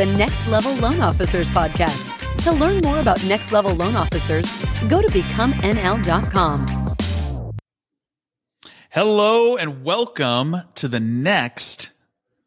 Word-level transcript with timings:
the 0.00 0.06
Next 0.16 0.48
Level 0.48 0.74
Loan 0.76 0.98
Officers 1.02 1.50
podcast. 1.50 2.42
To 2.44 2.52
learn 2.52 2.80
more 2.82 2.98
about 3.00 3.22
Next 3.26 3.52
Level 3.52 3.74
Loan 3.74 3.96
Officers, 3.96 4.50
go 4.88 5.02
to 5.02 5.08
becomενl.com. 5.08 6.66
Hello 8.88 9.58
and 9.58 9.84
welcome 9.84 10.56
to 10.76 10.88
the 10.88 11.00
next 11.00 11.90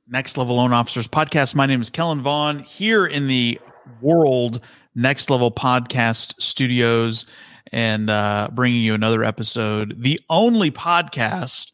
Next 0.07 0.35
Level 0.35 0.55
Loan 0.55 0.73
Officers 0.73 1.07
podcast. 1.07 1.53
My 1.53 1.67
name 1.67 1.79
is 1.79 1.91
Kellen 1.91 2.21
Vaughn 2.21 2.57
here 2.57 3.05
in 3.05 3.27
the 3.27 3.61
World 4.01 4.59
Next 4.95 5.29
Level 5.29 5.51
Podcast 5.51 6.41
Studios 6.41 7.27
and 7.71 8.09
uh, 8.09 8.49
bringing 8.51 8.81
you 8.81 8.95
another 8.95 9.23
episode, 9.23 10.01
the 10.01 10.20
only 10.27 10.71
podcast 10.71 11.71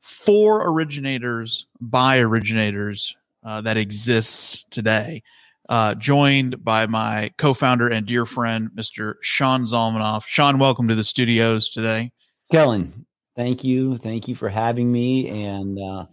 for 0.00 0.66
originators 0.66 1.66
by 1.82 2.16
originators 2.16 3.14
uh, 3.44 3.60
that 3.62 3.76
exists 3.76 4.64
today. 4.70 5.22
Uh, 5.68 5.94
joined 5.94 6.62
by 6.64 6.86
my 6.86 7.30
co-founder 7.38 7.88
and 7.88 8.06
dear 8.06 8.26
friend, 8.26 8.70
Mr. 8.74 9.14
Sean 9.22 9.64
Zalmanoff. 9.64 10.26
Sean, 10.26 10.58
welcome 10.58 10.88
to 10.88 10.94
the 10.94 11.04
studios 11.04 11.68
today. 11.68 12.12
Kellen, 12.50 13.06
thank 13.36 13.64
you, 13.64 13.96
thank 13.96 14.28
you 14.28 14.34
for 14.34 14.48
having 14.48 14.90
me, 14.90 15.28
and 15.28 15.78
uh, 15.78 16.06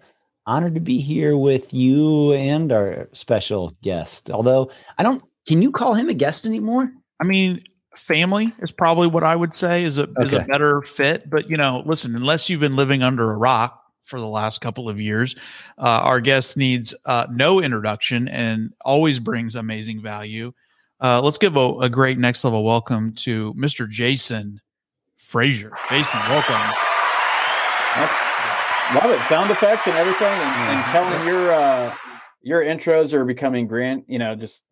honored 0.46 0.76
to 0.76 0.82
be 0.82 1.00
here 1.00 1.36
with 1.36 1.74
you 1.74 2.34
and 2.34 2.72
our 2.72 3.10
special 3.14 3.76
guest. 3.82 4.30
Although 4.32 4.72
I 4.98 5.04
don't, 5.04 5.22
can 5.48 5.62
you 5.62 5.72
call 5.72 5.96
him 5.96 6.10
a 6.10 6.14
guest 6.14 6.46
anymore? 6.46 6.92
I 7.20 7.26
mean, 7.26 7.64
family 7.96 8.54
is 8.60 8.72
probably 8.72 9.08
what 9.08 9.24
I 9.24 9.36
would 9.36 9.54
say 9.54 9.84
is 9.84 9.98
a 9.98 10.04
okay. 10.04 10.24
is 10.24 10.34
a 10.34 10.42
better 10.42 10.82
fit. 10.84 11.30
But 11.30 11.50
you 11.50 11.58
know, 11.58 11.84
listen, 11.86 12.16
unless 12.16 12.50
you've 12.50 12.60
been 12.60 12.76
living 12.76 13.04
under 13.04 13.32
a 13.32 13.38
rock 13.38 13.79
for 14.10 14.20
the 14.20 14.28
last 14.28 14.60
couple 14.60 14.90
of 14.90 15.00
years. 15.00 15.36
Uh, 15.78 16.02
our 16.04 16.20
guest 16.20 16.58
needs 16.58 16.94
uh, 17.06 17.28
no 17.32 17.62
introduction 17.62 18.28
and 18.28 18.74
always 18.84 19.20
brings 19.20 19.56
amazing 19.56 20.02
value. 20.02 20.52
Uh, 21.00 21.22
let's 21.22 21.38
give 21.38 21.56
a, 21.56 21.78
a, 21.80 21.90
great 21.90 22.18
next 22.18 22.44
level 22.44 22.64
welcome 22.64 23.14
to 23.14 23.54
Mr. 23.54 23.88
Jason 23.88 24.60
Frazier. 25.18 25.72
Jason, 25.90 26.20
welcome. 26.28 26.60
Love 28.96 29.12
it. 29.12 29.22
Sound 29.24 29.52
effects 29.52 29.88
and 29.88 29.96
everything. 29.96 30.28
And, 30.28 30.76
and 30.76 30.84
Kellen, 30.86 31.28
your 31.28 31.54
uh, 31.54 31.96
your 32.42 32.64
intros 32.64 33.14
are 33.14 33.24
becoming 33.24 33.68
grand. 33.68 34.04
You 34.08 34.20
know, 34.20 34.36
just 34.36 34.64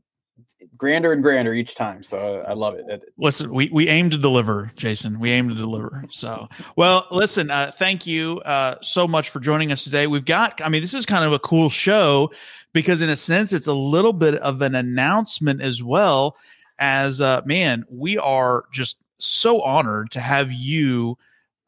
grander 0.77 1.11
and 1.11 1.23
grander 1.23 1.53
each 1.53 1.75
time. 1.75 2.03
So 2.03 2.43
I 2.47 2.53
love 2.53 2.75
it. 2.75 2.85
Listen, 3.17 3.53
we, 3.53 3.69
we 3.71 3.87
aim 3.87 4.09
to 4.11 4.17
deliver, 4.17 4.71
Jason. 4.75 5.19
We 5.19 5.31
aim 5.31 5.49
to 5.49 5.55
deliver. 5.55 6.05
So, 6.11 6.47
well, 6.75 7.07
listen, 7.11 7.49
uh, 7.49 7.71
thank 7.73 8.05
you 8.05 8.39
uh, 8.41 8.75
so 8.81 9.07
much 9.07 9.29
for 9.29 9.39
joining 9.39 9.71
us 9.71 9.83
today. 9.83 10.07
We've 10.07 10.25
got, 10.25 10.61
I 10.61 10.69
mean, 10.69 10.81
this 10.81 10.93
is 10.93 11.05
kind 11.05 11.25
of 11.25 11.33
a 11.33 11.39
cool 11.39 11.69
show 11.69 12.31
because, 12.73 13.01
in 13.01 13.09
a 13.09 13.15
sense, 13.15 13.53
it's 13.53 13.67
a 13.67 13.73
little 13.73 14.13
bit 14.13 14.35
of 14.35 14.61
an 14.61 14.75
announcement 14.75 15.61
as 15.61 15.81
well. 15.81 16.35
As, 16.79 17.21
uh, 17.21 17.41
man, 17.45 17.85
we 17.89 18.17
are 18.17 18.65
just 18.71 18.97
so 19.17 19.61
honored 19.61 20.11
to 20.11 20.19
have 20.19 20.51
you 20.51 21.17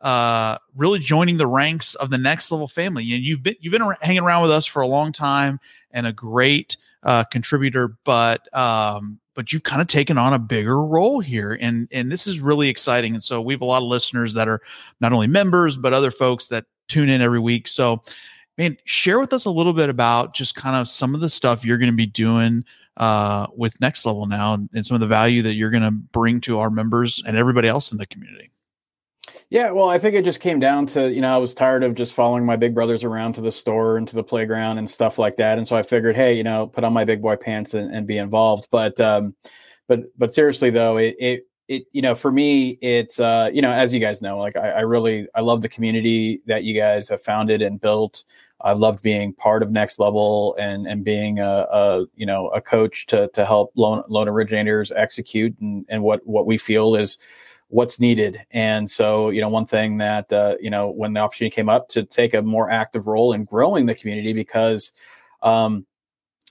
uh 0.01 0.57
really 0.77 0.99
joining 0.99 1.35
the 1.35 1.47
ranks 1.47 1.93
of 1.95 2.09
the 2.09 2.17
next 2.17 2.49
level 2.53 2.69
family 2.69 3.11
and 3.13 3.25
you've 3.25 3.43
been 3.43 3.55
you've 3.59 3.73
been 3.73 3.93
hanging 3.99 4.21
around 4.21 4.41
with 4.41 4.51
us 4.51 4.65
for 4.65 4.81
a 4.81 4.87
long 4.87 5.11
time 5.11 5.59
and 5.91 6.07
a 6.07 6.13
great 6.13 6.77
uh, 7.03 7.23
contributor, 7.25 7.97
but 8.03 8.53
um, 8.55 9.19
but 9.36 9.53
you've 9.53 9.64
kind 9.64 9.81
of 9.81 9.88
taken 9.88 10.17
on 10.17 10.33
a 10.33 10.39
bigger 10.39 10.83
role 10.83 11.19
here, 11.19 11.58
and 11.61 11.88
and 11.92 12.11
this 12.11 12.28
is 12.28 12.39
really 12.39 12.69
exciting. 12.69 13.14
And 13.14 13.23
so 13.23 13.42
we 13.42 13.53
have 13.53 13.61
a 13.61 13.66
lot 13.66 13.81
of 13.81 13.88
listeners 13.88 14.33
that 14.33 14.47
are 14.47 14.61
not 15.00 15.14
only 15.14 15.27
members 15.27 15.77
but 15.77 15.94
other 15.94 16.11
folks 16.11 16.47
that 16.50 16.66
tune 16.88 17.09
in 17.09 17.22
every 17.22 17.39
week. 17.39 17.67
So, 17.67 18.02
man, 18.58 18.77
share 18.83 19.20
with 19.20 19.32
us 19.32 19.45
a 19.45 19.52
little 19.52 19.73
bit 19.73 19.89
about 19.89 20.33
just 20.33 20.55
kind 20.55 20.76
of 20.76 20.89
some 20.89 21.15
of 21.15 21.21
the 21.21 21.30
stuff 21.30 21.65
you're 21.65 21.77
going 21.77 21.92
to 21.92 21.95
be 21.95 22.05
doing 22.05 22.65
uh, 22.98 23.48
with 23.55 23.80
Next 23.80 24.05
Level 24.05 24.26
now, 24.26 24.54
and, 24.55 24.70
and 24.73 24.86
some 24.86 24.95
of 24.95 25.02
the 25.02 25.08
value 25.08 25.42
that 25.43 25.54
you're 25.54 25.70
going 25.70 25.83
to 25.83 25.92
bring 25.92 26.42
to 26.42 26.59
our 26.59 26.70
members 26.70 27.23
and 27.26 27.38
everybody 27.38 27.67
else 27.67 27.92
in 27.92 27.98
the 27.98 28.08
community. 28.08 28.52
Yeah, 29.49 29.71
well, 29.71 29.89
I 29.89 29.98
think 29.98 30.15
it 30.15 30.26
just 30.26 30.42
came 30.42 30.60
down 30.60 30.86
to, 30.87 31.11
you 31.11 31.21
know, 31.21 31.33
I 31.33 31.37
was 31.37 31.55
tired 31.55 31.83
of 31.83 31.95
just 31.95 32.14
following 32.14 32.45
my 32.45 32.55
big 32.55 32.76
brothers 32.76 33.04
around 33.04 33.33
to 33.33 33.42
the 33.42 33.52
store 33.52 33.98
and 33.98 34.08
to 34.08 34.15
the 34.15 34.23
playground 34.23 34.77
and 34.77 34.87
stuff 34.87 35.17
like 35.17 35.37
that. 35.37 35.58
And 35.58 35.67
so 35.67 35.76
I 35.76 35.82
figured, 35.82 36.15
hey, 36.15 36.36
you 36.36 36.43
know, 36.43 36.67
put 36.67 36.83
on 36.83 36.93
my 36.93 37.04
big 37.04 37.20
boy 37.20 37.36
pants 37.36 37.73
and, 37.73 37.93
and 37.93 38.05
be 38.05 38.17
involved. 38.17 38.67
But 38.70 38.99
um 39.02 39.36
but 39.88 40.02
but 40.17 40.33
seriously 40.33 40.70
though, 40.70 40.98
it 40.98 41.15
it 41.20 41.48
it 41.67 41.83
you 41.93 42.02
know, 42.04 42.14
for 42.14 42.32
me, 42.32 42.77
it's 42.82 43.20
uh, 43.20 43.49
you 43.52 43.61
know, 43.61 43.71
as 43.71 43.92
you 43.93 43.99
guys 43.99 44.21
know, 44.21 44.38
like 44.38 44.55
I, 44.55 44.70
I 44.70 44.80
really 44.82 45.27
I 45.36 45.42
love 45.42 45.61
the 45.61 45.70
community 45.70 46.42
that 46.45 46.64
you 46.64 46.80
guys 46.80 47.09
have 47.09 47.21
founded 47.21 47.61
and 47.64 47.82
built. 47.82 48.23
I've 48.61 48.80
loved 48.80 49.02
being 49.02 49.33
part 49.33 49.64
of 49.64 49.71
Next 49.71 49.99
Level 49.99 50.55
and 50.59 50.86
and 50.88 51.04
being 51.04 51.39
a, 51.39 51.65
a 51.71 52.05
you 52.15 52.26
know 52.26 52.49
a 52.49 52.61
coach 52.61 53.08
to 53.08 53.30
to 53.30 53.45
help 53.45 53.71
loan 53.76 54.04
loan 54.09 54.27
originators 54.27 54.92
execute 54.92 55.55
and 55.59 55.86
and 55.89 56.04
what 56.04 56.26
what 56.27 56.45
we 56.45 56.58
feel 56.58 56.95
is 56.95 57.17
what's 57.69 57.99
needed. 57.99 58.41
And 58.52 58.89
so, 58.89 59.30
you 59.30 59.41
know, 59.41 59.49
one 59.49 59.65
thing 59.65 59.97
that, 59.97 60.31
uh, 60.33 60.55
you 60.59 60.69
know, 60.69 60.89
when 60.89 61.13
the 61.13 61.19
opportunity 61.19 61.53
came 61.53 61.69
up 61.69 61.87
to 61.89 62.03
take 62.03 62.33
a 62.33 62.41
more 62.41 62.69
active 62.69 63.07
role 63.07 63.33
in 63.33 63.43
growing 63.43 63.85
the 63.85 63.95
community, 63.95 64.33
because 64.33 64.91
um, 65.43 65.85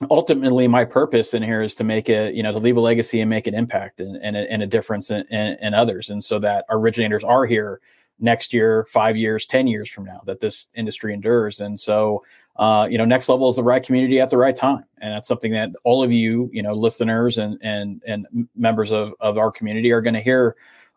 ultimately 0.09 0.67
my 0.67 0.85
purpose 0.85 1.33
in 1.33 1.43
here 1.43 1.61
is 1.61 1.75
to 1.75 1.83
make 1.83 2.09
it, 2.09 2.35
you 2.35 2.41
know, 2.41 2.53
to 2.53 2.57
leave 2.57 2.77
a 2.77 2.81
legacy 2.81 3.19
and 3.19 3.29
make 3.29 3.47
an 3.47 3.53
impact 3.53 3.99
and, 3.99 4.15
and, 4.23 4.37
a, 4.37 4.51
and 4.51 4.63
a 4.63 4.67
difference 4.67 5.11
in, 5.11 5.25
in, 5.29 5.57
in 5.61 5.73
others. 5.73 6.09
And 6.09 6.23
so 6.23 6.39
that 6.39 6.65
originators 6.69 7.25
are 7.25 7.45
here 7.45 7.81
next 8.19 8.53
year, 8.53 8.85
five 8.89 9.17
years, 9.17 9.45
10 9.45 9.67
years 9.67 9.89
from 9.89 10.05
now, 10.05 10.21
that 10.25 10.39
this 10.39 10.67
industry 10.75 11.13
endures. 11.13 11.59
And 11.59 11.77
so, 11.77 12.23
uh, 12.57 12.87
you 12.89 12.97
know, 12.97 13.05
next 13.05 13.27
level 13.29 13.49
is 13.49 13.57
the 13.57 13.63
right 13.63 13.83
community 13.83 14.19
at 14.19 14.29
the 14.29 14.37
right 14.37 14.55
time. 14.55 14.83
And 15.01 15.13
that's 15.13 15.27
something 15.27 15.51
that 15.51 15.69
all 15.83 16.03
of 16.03 16.11
you, 16.11 16.49
you 16.53 16.61
know, 16.61 16.73
listeners 16.73 17.37
and, 17.37 17.57
and, 17.61 18.01
and 18.05 18.25
members 18.55 18.91
of, 18.91 19.13
of 19.19 19.37
our 19.37 19.51
community 19.51 19.91
are 19.91 20.01
going 20.01 20.13
to 20.13 20.21
hear 20.21 20.55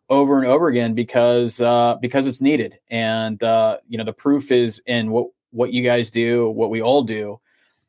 over 0.09 0.39
and 0.39 0.47
over 0.47 0.69
again 0.69 0.95
because 0.95 1.61
uh, 1.61 1.97
because 2.01 2.27
it's 2.27 2.41
needed. 2.41 2.79
And 2.91 3.43
uh, 3.43 3.79
you 3.89 3.99
know, 3.99 4.05
the 4.05 4.13
proof 4.13 4.53
is 4.53 4.83
in 4.87 5.11
what 5.11 5.29
what 5.51 5.73
you 5.73 5.83
guys 5.83 6.11
do, 6.11 6.51
what 6.51 6.71
we 6.71 6.83
all 6.83 7.03
do 7.03 7.41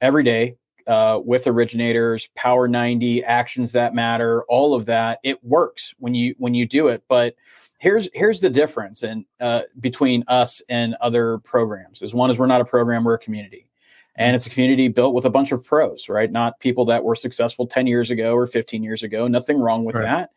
every 0.02 0.24
day 0.24 0.56
uh, 0.88 1.20
with 1.24 1.48
originators, 1.48 2.28
Power 2.36 2.68
90, 2.68 3.24
actions 3.24 3.72
that 3.72 3.96
matter, 3.96 4.44
all 4.44 4.74
of 4.74 4.86
that. 4.86 5.20
It 5.24 5.44
works 5.44 5.94
when 6.00 6.14
you 6.14 6.36
when 6.38 6.54
you 6.54 6.68
do 6.68 6.88
it. 6.88 7.04
But 7.08 7.36
here's 7.80 8.10
here's 8.14 8.40
the 8.40 8.50
difference 8.50 9.04
in 9.04 9.26
uh, 9.40 9.62
between 9.80 10.24
us 10.28 10.62
and 10.70 10.96
other 11.02 11.40
programs. 11.40 12.02
Is 12.02 12.14
one 12.14 12.30
is 12.30 12.38
we're 12.38 12.48
not 12.48 12.62
a 12.62 12.66
program, 12.66 13.04
we're 13.04 13.16
a 13.16 13.20
community. 13.20 13.68
And 14.16 14.36
it's 14.36 14.46
a 14.46 14.50
community 14.52 14.90
built 14.90 15.16
with 15.16 15.26
a 15.26 15.30
bunch 15.32 15.52
of 15.52 15.66
pros, 15.66 16.08
right? 16.08 16.32
Not 16.32 16.60
people 16.60 16.86
that 16.86 17.04
were 17.04 17.16
successful 17.16 17.66
10 17.66 17.88
years 17.88 18.12
ago 18.12 18.36
or 18.36 18.46
15 18.46 18.84
years 18.84 19.02
ago. 19.02 19.28
Nothing 19.28 19.58
wrong 19.58 19.86
with 19.86 19.96
right. 19.96 20.04
that 20.04 20.30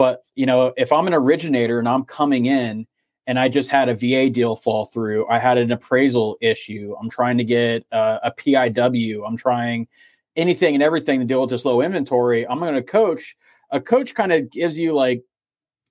but 0.00 0.24
you 0.34 0.46
know, 0.46 0.72
if 0.78 0.92
I'm 0.92 1.06
an 1.08 1.12
originator 1.12 1.78
and 1.78 1.86
I'm 1.86 2.06
coming 2.06 2.46
in 2.46 2.86
and 3.26 3.38
I 3.38 3.50
just 3.50 3.68
had 3.68 3.90
a 3.90 3.94
VA 3.94 4.30
deal 4.30 4.56
fall 4.56 4.86
through, 4.86 5.28
I 5.28 5.38
had 5.38 5.58
an 5.58 5.70
appraisal 5.72 6.38
issue. 6.40 6.96
I'm 6.98 7.10
trying 7.10 7.36
to 7.36 7.44
get 7.44 7.84
uh, 7.92 8.18
a 8.22 8.32
PIW. 8.32 9.20
I'm 9.28 9.36
trying 9.36 9.86
anything 10.36 10.72
and 10.72 10.82
everything 10.82 11.20
to 11.20 11.26
deal 11.26 11.42
with 11.42 11.50
this 11.50 11.66
low 11.66 11.82
inventory. 11.82 12.48
I'm 12.48 12.60
going 12.60 12.76
to 12.76 12.82
coach. 12.82 13.36
A 13.72 13.78
coach 13.78 14.14
kind 14.14 14.32
of 14.32 14.50
gives 14.50 14.78
you 14.78 14.94
like, 14.94 15.22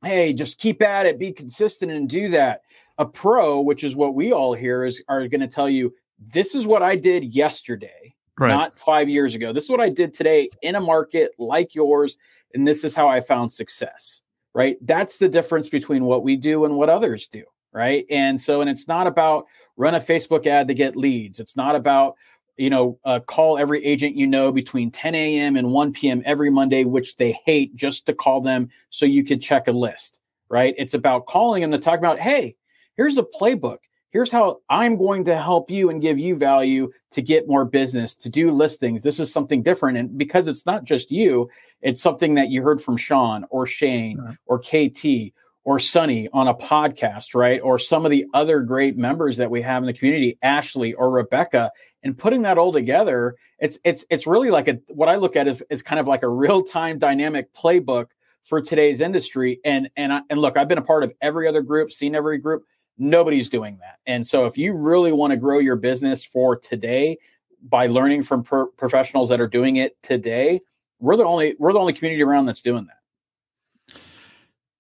hey, 0.04 0.34
just 0.34 0.58
keep 0.58 0.82
at 0.82 1.06
it, 1.06 1.20
be 1.20 1.32
consistent, 1.32 1.92
and 1.92 2.10
do 2.10 2.30
that. 2.30 2.62
A 2.98 3.06
pro, 3.06 3.62
which 3.62 3.84
is 3.84 3.96
what 3.96 4.16
we 4.16 4.34
all 4.34 4.56
here 4.56 4.86
is, 4.86 5.04
are 5.08 5.28
going 5.28 5.42
to 5.42 5.48
tell 5.48 5.70
you, 5.70 5.94
this 6.18 6.56
is 6.56 6.66
what 6.66 6.82
I 6.82 6.96
did 6.96 7.24
yesterday, 7.24 8.16
right. 8.40 8.50
not 8.50 8.80
five 8.80 9.10
years 9.10 9.36
ago. 9.36 9.54
This 9.54 9.66
is 9.66 9.70
what 9.70 9.82
I 9.82 9.90
did 9.90 10.14
today 10.14 10.50
in 10.62 10.76
a 10.76 10.82
market 10.82 11.32
like 11.38 11.76
yours 11.76 12.18
and 12.54 12.68
this 12.68 12.84
is 12.84 12.96
how 12.96 13.08
I 13.08 13.22
found 13.22 13.52
success, 13.52 14.22
right? 14.54 14.78
That's 14.82 15.18
the 15.18 15.30
difference 15.30 15.70
between 15.70 16.06
what 16.06 16.24
we 16.24 16.36
do 16.36 16.66
and 16.66 16.76
what 16.76 16.90
others 16.90 17.28
do, 17.28 17.44
right? 17.72 18.06
And 18.10 18.40
so, 18.40 18.62
and 18.62 18.70
it's 18.70 18.88
not 18.88 19.08
about 19.08 19.46
run 19.78 19.96
a 19.96 20.00
Facebook 20.00 20.48
ad 20.48 20.68
to 20.68 20.74
get 20.74 20.96
leads. 20.96 21.40
It's 21.40 21.56
not 21.56 21.76
about, 21.76 22.16
you 22.58 22.70
know, 22.70 23.00
uh, 23.06 23.20
call 23.20 23.58
every 23.58 23.86
agent 23.86 24.16
you 24.16 24.28
know 24.28 24.52
between 24.52 24.92
10 24.92 25.16
a.m. 25.16 25.56
and 25.56 25.72
1 25.72 25.94
p.m. 25.94 26.24
every 26.26 26.50
Monday, 26.50 26.84
which 26.84 27.16
they 27.18 27.40
hate 27.46 27.76
just 27.76 28.06
to 28.08 28.14
call 28.14 28.42
them 28.42 28.70
so 28.90 29.06
you 29.06 29.24
could 29.24 29.42
check 29.42 29.68
a 29.68 29.72
list, 29.72 30.20
right? 30.50 30.74
It's 30.78 30.94
about 30.94 31.28
calling 31.28 31.62
them 31.62 31.72
to 31.72 31.80
talk 31.80 32.00
about, 32.00 32.20
hey, 32.20 32.56
here's 32.98 33.18
a 33.18 33.24
playbook 33.24 33.78
here's 34.12 34.32
how 34.32 34.60
I'm 34.70 34.98
going 34.98 35.26
to 35.26 35.38
help 35.38 35.70
you 35.72 35.90
and 35.90 36.02
give 36.02 36.20
you 36.20 36.36
value 36.36 36.92
to 37.12 37.22
get 37.22 37.48
more 37.48 37.66
business, 37.66 38.16
to 38.18 38.30
do 38.30 38.52
listings. 38.52 39.02
This 39.02 39.20
is 39.20 39.32
something 39.32 39.62
different. 39.62 39.98
And 39.98 40.18
because 40.18 40.48
it's 40.48 40.66
not 40.66 40.84
just 40.84 41.12
you, 41.12 41.50
it's 41.82 42.02
something 42.02 42.36
that 42.36 42.50
you 42.50 42.62
heard 42.62 42.82
from 42.82 42.98
Sean 42.98 43.46
or 43.50 43.66
Shane 43.66 44.20
right. 44.20 44.38
or 44.46 44.60
KT 44.60 45.34
or 45.64 45.78
Sunny 45.78 46.28
on 46.34 46.48
a 46.48 46.54
podcast, 46.54 47.36
right? 47.36 47.62
Or 47.62 47.78
some 47.78 48.06
of 48.06 48.12
the 48.12 48.26
other 48.34 48.62
great 48.62 48.98
members 48.98 49.38
that 49.38 49.52
we 49.52 49.62
have 49.62 49.84
in 49.84 49.88
the 49.88 49.94
community, 49.94 50.38
Ashley 50.42 50.94
or 50.94 51.12
Rebecca, 51.12 51.72
and 52.02 52.18
putting 52.18 52.44
that 52.44 52.58
all 52.58 52.72
together, 52.72 53.36
it's 53.60 53.78
it's 53.84 54.06
it's 54.10 54.26
really 54.26 54.50
like 54.50 54.68
a 54.68 54.80
what 54.88 55.10
I 55.10 55.16
look 55.18 55.36
at 55.36 55.48
is 55.48 55.64
is 55.70 55.82
kind 55.82 56.00
of 56.00 56.08
like 56.08 56.24
a 56.24 56.30
real-time 56.30 56.98
dynamic 56.98 57.54
playbook 57.54 58.08
for 58.46 58.62
today's 58.62 59.02
industry. 59.02 59.60
And 59.66 59.90
and 59.98 60.14
I, 60.14 60.22
and 60.30 60.40
look, 60.40 60.58
I've 60.58 60.70
been 60.70 60.78
a 60.78 60.84
part 60.84 61.04
of 61.04 61.14
every 61.22 61.48
other 61.48 61.62
group, 61.62 61.92
seen 61.92 62.16
every 62.16 62.38
group 62.38 62.64
Nobody's 63.00 63.50
doing 63.50 63.78
that. 63.80 64.00
And 64.06 64.28
so 64.28 64.46
if 64.46 64.58
you 64.58 64.74
really 64.74 65.14
want 65.14 65.32
to 65.32 65.38
grow 65.38 65.60
your 65.60 65.78
business 65.78 66.24
for 66.24 66.58
today, 66.58 67.18
by 67.62 67.88
learning 67.88 68.24
from 68.24 68.44
pro- 68.44 68.68
professionals 68.68 69.30
that 69.30 69.42
are 69.42 69.48
doing 69.48 69.78
it 69.78 70.02
today, 70.02 70.62
we're 71.00 71.16
the 71.18 71.24
only 71.24 71.56
we're 71.60 71.74
the 71.74 71.80
only 71.80 71.94
community 71.94 72.22
around 72.24 72.46
that's 72.46 72.62
doing 72.62 72.88
that. 72.88 73.98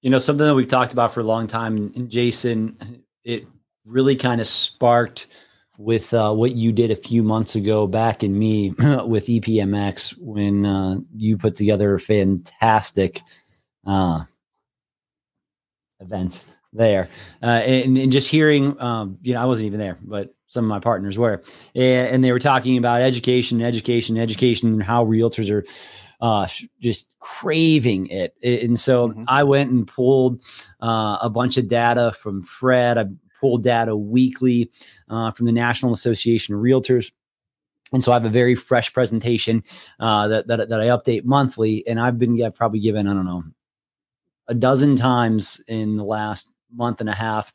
You 0.01 0.10
know, 0.10 0.19
something 0.19 0.45
that 0.45 0.56
we've 0.56 0.68
talked 0.68 0.94
about 0.94 1.13
for 1.13 1.19
a 1.19 1.25
long 1.25 1.48
time, 1.48 1.92
and 1.95 2.10
Jason, 2.10 3.04
it 3.24 3.45
really 3.86 4.16
kind 4.16 4.39
of 4.39 4.48
sparked 4.48 5.27
with 5.77 6.13
uh, 6.13 6.33
what 6.33 6.54
you 6.56 6.71
did 6.71 6.92
a 6.92 6.95
few 6.95 7.24
months 7.24 7.56
ago 7.56 7.88
back 7.88 8.24
in 8.24 8.38
me 8.38 8.69
with 9.06 9.27
EPMX 9.27 10.18
when 10.19 10.66
uh, 10.66 10.98
you 11.16 11.38
put 11.38 11.56
together 11.56 11.95
a 11.95 12.00
fantastic 12.00 13.21
uh, 13.86 14.24
event 16.00 16.44
there. 16.74 17.10
Uh, 17.42 17.48
and, 17.48 17.98
and, 17.98 18.12
just 18.12 18.30
hearing, 18.30 18.80
um, 18.81 19.18
you 19.21 19.33
know, 19.33 19.42
I 19.42 19.45
wasn't 19.45 19.68
even 19.68 19.80
there, 19.80 19.98
but 20.01 20.33
some 20.48 20.66
of 20.66 20.69
my 20.69 20.80
partners 20.80 21.18
were, 21.18 21.44
and, 21.75 22.07
and 22.07 22.24
they 22.24 22.31
were 22.31 22.39
talking 22.39 22.77
about 22.77 23.01
education, 23.01 23.62
education, 23.62 24.18
education, 24.18 24.74
and 24.74 24.83
how 24.83 25.06
realtors 25.06 25.50
are 25.50 25.66
uh, 26.21 26.48
just 26.80 27.13
craving 27.19 28.07
it. 28.07 28.36
And 28.44 28.80
so 28.80 29.10
mm-hmm. 29.10 29.24
I 29.27 29.44
went 29.44 29.71
and 29.71 29.88
pulled 29.88 30.44
uh, 30.81 31.18
a 31.21 31.30
bunch 31.30 31.57
of 31.57 31.68
data 31.68 32.12
from 32.12 32.44
Fred. 32.44 32.98
I 32.98 33.06
pulled 33.39 33.63
data 33.63 33.95
weekly 33.95 34.69
uh, 35.10 35.31
from 35.31 35.45
the 35.45 35.51
National 35.51 35.94
Association 35.94 36.56
of 36.56 36.62
Realtors. 36.62 37.12
And 37.92 38.04
so 38.04 38.12
I 38.12 38.16
have 38.16 38.25
a 38.25 38.30
very 38.30 38.54
fresh 38.54 38.94
presentation 38.94 39.63
uh, 40.00 40.27
that, 40.27 40.48
that, 40.48 40.69
that 40.69 40.81
I 40.81 40.88
update 40.88 41.24
monthly. 41.24 41.88
And 41.88 42.00
I've 42.00 42.19
been 42.19 42.36
yeah, 42.36 42.50
probably 42.50 42.80
given, 42.80 43.07
I 43.07 43.13
don't 43.13 43.25
know, 43.25 43.44
a 44.48 44.54
dozen 44.54 44.95
times 44.95 45.62
in 45.68 45.95
the 45.95 46.04
last 46.04 46.51
month 46.74 47.01
and 47.01 47.10
a 47.10 47.16
half. 47.16 47.54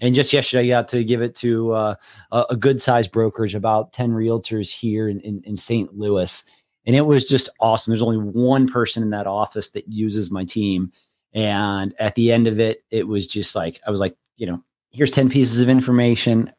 And 0.00 0.14
just 0.14 0.32
yesterday, 0.32 0.64
I 0.72 0.80
got 0.80 0.88
to 0.88 1.04
give 1.04 1.22
it 1.22 1.34
to 1.36 1.72
uh, 1.72 1.94
a, 2.32 2.56
good 2.56 2.82
sized 2.82 3.12
brokerage, 3.12 3.54
about 3.54 3.92
10 3.92 4.12
realtors 4.12 4.70
here 4.70 5.08
in, 5.08 5.20
in, 5.20 5.42
in 5.44 5.56
St. 5.56 5.94
Louis. 5.96 6.44
And 6.84 6.94
it 6.94 7.06
was 7.06 7.24
just 7.24 7.48
awesome. 7.60 7.90
There's 7.90 8.02
only 8.02 8.18
one 8.18 8.68
person 8.68 9.02
in 9.02 9.10
that 9.10 9.26
office 9.26 9.70
that 9.70 9.88
uses 9.88 10.30
my 10.30 10.44
team. 10.44 10.92
And 11.32 11.94
at 11.98 12.14
the 12.14 12.32
end 12.32 12.46
of 12.46 12.60
it, 12.60 12.84
it 12.90 13.08
was 13.08 13.26
just 13.26 13.56
like, 13.56 13.80
I 13.86 13.90
was 13.90 14.00
like, 14.00 14.16
you 14.36 14.46
know, 14.46 14.62
here's 14.90 15.10
10 15.10 15.28
pieces 15.28 15.60
of 15.60 15.68
information. 15.68 16.52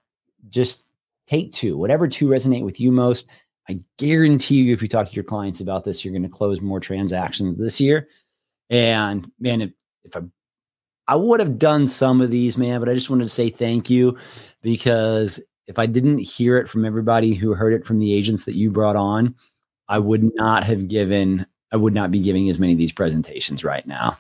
Just 0.50 0.86
take 1.28 1.52
two, 1.52 1.78
whatever 1.78 2.08
two 2.08 2.28
resonate 2.28 2.66
with 2.66 2.80
you 2.80 2.92
most. 2.92 3.30
I 3.70 3.80
guarantee 3.98 4.56
you, 4.56 4.74
if 4.74 4.82
you 4.82 4.88
talk 4.88 5.10
to 5.10 5.14
your 5.14 5.24
clients 5.24 5.60
about 5.60 5.84
this, 5.84 6.04
you're 6.04 6.14
going 6.14 6.24
to 6.24 6.30
close 6.30 6.62
more 6.62 6.80
transactions 6.80 7.58
this 7.58 7.82
year. 7.82 8.08
And 8.70 9.30
man, 9.40 9.62
if, 9.62 9.72
if 10.04 10.16
I 10.16 10.22
I 11.08 11.16
would 11.16 11.40
have 11.40 11.58
done 11.58 11.88
some 11.88 12.22
of 12.22 12.32
these, 12.32 12.58
man, 12.58 12.80
but 12.80 12.90
I 12.90 12.94
just 12.94 13.10
wanted 13.10 13.24
to 13.24 13.30
say 13.30 13.50
thank 13.50 13.90
you 13.90 14.18
because 14.62 15.40
if 15.68 15.80
I 15.80 15.86
didn't 15.86 16.20
hear 16.20 16.58
it 16.58 16.68
from 16.68 16.86
everybody 16.86 17.34
who 17.34 17.54
heard 17.54 17.74
it 17.74 17.86
from 17.86 17.98
the 17.98 18.14
agents 18.14 18.46
that 18.46 18.56
you 18.56 18.70
brought 18.70 18.96
on, 18.96 19.36
I 19.88 20.00
would 20.00 20.36
not 20.36 20.64
have 20.66 20.88
given, 20.88 21.46
I 21.72 21.78
would 21.78 21.94
not 21.94 22.12
be 22.12 22.20
giving 22.20 22.50
as 22.50 22.60
many 22.60 22.74
of 22.74 22.78
these 22.78 22.92
presentations 22.92 23.64
right 23.64 23.86
now. 23.88 24.18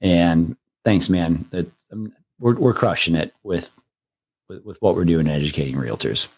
And 0.00 0.56
thanks, 0.84 1.08
man. 1.10 1.46
We're, 2.38 2.54
we're 2.54 2.74
crushing 2.74 3.14
it 3.14 3.34
with, 3.42 3.70
with, 4.48 4.64
with 4.64 4.80
what 4.80 4.94
we're 4.94 5.04
doing 5.04 5.26
in 5.26 5.32
educating 5.32 5.76
realtors. 5.76 6.28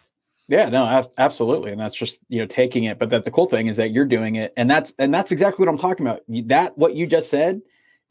Yeah, 0.48 0.68
no, 0.68 1.08
absolutely, 1.18 1.70
and 1.70 1.80
that's 1.80 1.94
just 1.94 2.18
you 2.28 2.40
know 2.40 2.46
taking 2.46 2.84
it. 2.84 2.98
But 2.98 3.08
that 3.10 3.24
the 3.24 3.30
cool 3.30 3.46
thing 3.46 3.68
is 3.68 3.76
that 3.76 3.92
you're 3.92 4.04
doing 4.04 4.34
it, 4.34 4.52
and 4.56 4.68
that's 4.68 4.92
and 4.98 5.14
that's 5.14 5.30
exactly 5.30 5.64
what 5.64 5.72
I'm 5.72 5.78
talking 5.78 6.04
about. 6.04 6.20
That 6.48 6.76
what 6.76 6.94
you 6.94 7.06
just 7.06 7.30
said 7.30 7.62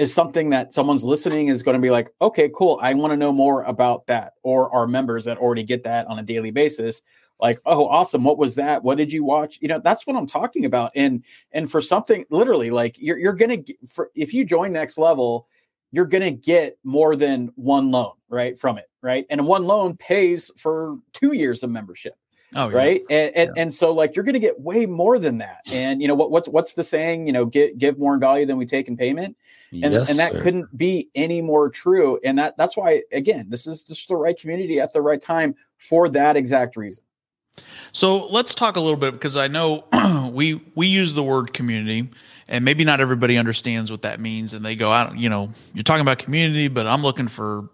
is 0.01 0.11
something 0.11 0.49
that 0.49 0.73
someone's 0.73 1.03
listening 1.03 1.49
is 1.49 1.61
going 1.61 1.75
to 1.75 1.81
be 1.81 1.91
like, 1.91 2.11
okay, 2.19 2.49
cool. 2.55 2.79
I 2.81 2.91
want 2.95 3.11
to 3.11 3.17
know 3.17 3.31
more 3.31 3.61
about 3.65 4.07
that. 4.07 4.33
Or 4.41 4.73
our 4.73 4.87
members 4.87 5.25
that 5.25 5.37
already 5.37 5.61
get 5.61 5.83
that 5.83 6.07
on 6.07 6.17
a 6.17 6.23
daily 6.23 6.49
basis, 6.49 7.03
like, 7.39 7.59
oh, 7.67 7.85
awesome. 7.87 8.23
What 8.23 8.39
was 8.39 8.55
that? 8.55 8.83
What 8.83 8.97
did 8.97 9.13
you 9.13 9.23
watch? 9.23 9.59
You 9.61 9.67
know, 9.67 9.79
that's 9.79 10.07
what 10.07 10.15
I'm 10.15 10.25
talking 10.25 10.65
about. 10.65 10.91
And 10.95 11.23
and 11.51 11.69
for 11.69 11.81
something 11.81 12.25
literally 12.31 12.71
like 12.71 12.95
you're 12.97 13.19
you're 13.19 13.33
gonna 13.33 13.59
for 13.87 14.09
if 14.15 14.33
you 14.33 14.43
join 14.43 14.73
next 14.73 14.97
level, 14.97 15.47
you're 15.91 16.07
gonna 16.07 16.31
get 16.31 16.79
more 16.83 17.15
than 17.15 17.51
one 17.53 17.91
loan, 17.91 18.13
right? 18.27 18.57
From 18.57 18.79
it, 18.79 18.89
right? 19.03 19.27
And 19.29 19.45
one 19.45 19.65
loan 19.65 19.97
pays 19.97 20.49
for 20.57 20.97
two 21.13 21.33
years 21.33 21.61
of 21.61 21.69
membership. 21.69 22.15
Oh, 22.55 22.69
yeah. 22.69 22.75
right. 22.75 23.01
And, 23.09 23.35
and, 23.35 23.51
yeah. 23.55 23.61
and 23.61 23.73
so 23.73 23.93
like 23.93 24.15
you're 24.15 24.25
going 24.25 24.33
to 24.33 24.39
get 24.39 24.59
way 24.59 24.85
more 24.85 25.17
than 25.19 25.37
that. 25.37 25.71
And 25.71 26.01
you 26.01 26.07
know 26.07 26.15
what 26.15 26.31
what's 26.31 26.49
what's 26.49 26.73
the 26.73 26.83
saying? 26.83 27.27
You 27.27 27.33
know, 27.33 27.45
get 27.45 27.77
give 27.77 27.97
more 27.97 28.13
in 28.13 28.19
value 28.19 28.45
than 28.45 28.57
we 28.57 28.65
take 28.65 28.87
in 28.87 28.97
payment. 28.97 29.37
And 29.71 29.93
yes, 29.93 30.09
and 30.09 30.19
that 30.19 30.33
sir. 30.33 30.41
couldn't 30.41 30.77
be 30.77 31.09
any 31.15 31.41
more 31.41 31.69
true. 31.69 32.19
And 32.25 32.37
that 32.37 32.57
that's 32.57 32.75
why 32.75 33.03
again, 33.13 33.47
this 33.49 33.67
is 33.67 33.83
just 33.83 34.07
the 34.09 34.17
right 34.17 34.37
community 34.37 34.79
at 34.81 34.91
the 34.91 35.01
right 35.01 35.21
time 35.21 35.55
for 35.77 36.09
that 36.09 36.35
exact 36.35 36.75
reason. 36.75 37.03
So 37.91 38.27
let's 38.27 38.55
talk 38.55 38.75
a 38.75 38.79
little 38.79 38.99
bit 38.99 39.11
because 39.13 39.35
I 39.35 39.47
know 39.47 39.85
we 40.33 40.61
we 40.75 40.87
use 40.87 41.13
the 41.13 41.23
word 41.23 41.53
community 41.53 42.09
and 42.47 42.65
maybe 42.65 42.83
not 42.83 43.01
everybody 43.01 43.37
understands 43.37 43.91
what 43.91 44.01
that 44.01 44.19
means 44.19 44.53
and 44.53 44.63
they 44.63 44.75
go 44.75 44.91
out 44.91 45.17
you 45.17 45.29
know 45.29 45.51
you're 45.73 45.83
talking 45.83 46.01
about 46.01 46.17
community 46.17 46.69
but 46.69 46.87
I'm 46.87 47.01
looking 47.01 47.27
for 47.27 47.67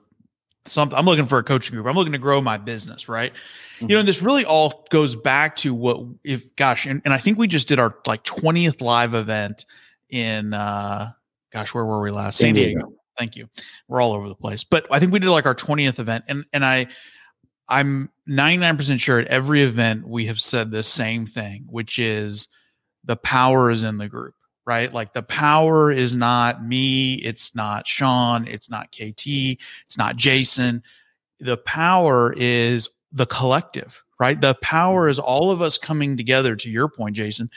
something 0.68 0.98
I'm 0.98 1.06
looking 1.06 1.26
for 1.26 1.38
a 1.38 1.44
coaching 1.44 1.76
group. 1.76 1.88
I'm 1.88 1.96
looking 1.96 2.14
to 2.14 2.20
grow 2.20 2.42
my 2.42 2.58
business, 2.58 3.10
right? 3.10 3.34
Mm-hmm. 3.34 3.90
You 3.90 3.98
know, 3.98 4.04
this 4.04 4.22
really 4.22 4.46
all 4.46 4.86
goes 4.90 5.16
back 5.16 5.56
to 5.58 5.74
what 5.74 6.02
if 6.24 6.56
gosh, 6.56 6.86
and, 6.86 7.02
and 7.06 7.14
I 7.14 7.18
think 7.18 7.38
we 7.38 7.48
just 7.48 7.68
did 7.68 7.80
our 7.80 7.96
like 8.06 8.24
20th 8.24 8.82
live 8.82 9.14
event 9.14 9.66
in 10.10 10.54
uh 10.54 11.12
gosh, 11.52 11.74
where 11.74 11.86
were 11.86 12.02
we 12.02 12.12
last? 12.12 12.38
San, 12.38 12.48
San 12.48 12.56
Diego. 12.56 12.80
Diego. 12.80 12.94
Thank 13.18 13.36
you. 13.36 13.50
We're 13.88 14.02
all 14.02 14.14
over 14.14 14.30
the 14.30 14.36
place. 14.36 14.64
But 14.64 14.86
I 14.92 15.00
think 15.00 15.12
we 15.12 15.20
did 15.20 15.30
like 15.30 15.46
our 15.46 15.56
20th 15.56 16.00
event 16.00 16.26
and 16.28 16.46
and 16.54 16.64
I 16.64 16.88
I'm 17.70 18.10
99% 18.30 19.00
sure 19.00 19.20
at 19.20 19.28
every 19.28 19.62
event 19.62 20.08
we 20.08 20.28
have 20.28 20.40
said 20.40 20.72
the 20.72 20.84
same 20.84 21.26
thing, 21.26 21.66
which 21.68 22.00
is 22.00 22.48
the 23.04 23.18
power 23.18 23.70
is 23.70 23.84
in 23.84 23.98
the 23.98 24.08
group 24.08 24.36
right? 24.68 24.94
Like 24.94 25.14
the 25.14 25.24
power 25.24 25.90
is 25.90 26.16
not 26.16 26.64
me, 26.64 27.16
it's 27.16 27.56
not 27.56 27.88
Sean, 27.88 28.46
it's 28.46 28.70
not 28.70 28.92
KT, 28.92 29.26
it's 29.26 29.98
not 29.98 30.18
Jason. 30.18 30.84
The 31.40 31.56
power 31.58 32.34
is 32.36 32.90
the 33.14 33.26
collective, 33.26 34.04
right? 34.20 34.40
The 34.40 34.56
power 34.56 35.08
is 35.08 35.20
all 35.20 35.52
of 35.52 35.62
us 35.62 35.78
coming 35.78 36.18
together, 36.18 36.56
to 36.58 36.70
your 36.70 36.90
point, 36.90 37.16
Jason, 37.16 37.50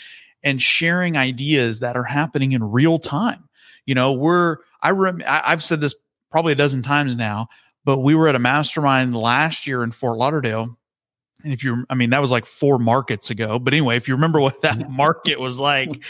and 0.45 0.63
sharing 0.63 1.17
ideas 1.17 1.81
that 1.81 1.97
are 1.97 2.05
happening 2.05 2.53
in 2.53 2.63
real 2.63 3.01
time. 3.01 3.49
You 3.87 3.97
know, 3.97 4.13
we're, 4.13 4.59
I 4.81 4.91
rem, 4.91 5.21
I've 5.27 5.65
said 5.65 5.81
this 5.81 5.97
probably 6.31 6.53
a 6.53 6.57
dozen 6.57 6.83
times 6.83 7.17
now, 7.17 7.49
but 7.85 7.99
we 7.99 8.15
were 8.15 8.29
at 8.29 8.37
a 8.37 8.39
mastermind 8.41 9.17
last 9.17 9.67
year 9.67 9.83
in 9.83 9.91
Fort 9.91 10.17
Lauderdale 10.17 10.79
and 11.45 11.53
if 11.53 11.65
you 11.65 11.85
i 11.91 11.95
mean 11.95 12.11
that 12.11 12.21
was 12.21 12.31
like 12.31 12.47
four 12.47 12.79
markets 12.79 13.31
ago 13.31 13.59
but 13.59 13.73
anyway 13.73 13.97
if 13.97 14.09
you 14.09 14.15
remember 14.15 14.41
what 14.41 14.61
that 14.63 14.91
market 14.91 15.39
was 15.41 15.59
like 15.59 16.05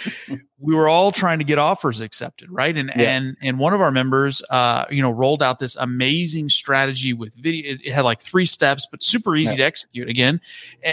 we 0.60 0.74
were 0.74 0.88
all 0.88 1.10
trying 1.10 1.38
to 1.38 1.44
get 1.44 1.58
offers 1.58 2.00
accepted 2.00 2.48
right? 2.50 2.76
And 2.76 2.92
yeah. 2.94 3.16
and 3.16 3.36
and 3.42 3.58
one 3.58 3.72
of 3.72 3.80
our 3.80 3.90
members 3.90 4.42
uh 4.50 4.84
you 4.90 5.02
know 5.02 5.10
rolled 5.10 5.42
out 5.42 5.58
this 5.58 5.74
amazing 5.76 6.48
strategy 6.50 7.12
with 7.12 7.34
video 7.34 7.72
it, 7.72 7.80
it 7.84 7.92
had 7.92 8.02
like 8.02 8.20
three 8.20 8.46
steps 8.46 8.86
but 8.90 9.02
super 9.02 9.34
easy 9.34 9.52
yeah. 9.52 9.56
to 9.56 9.62
execute 9.64 10.08
again. 10.08 10.40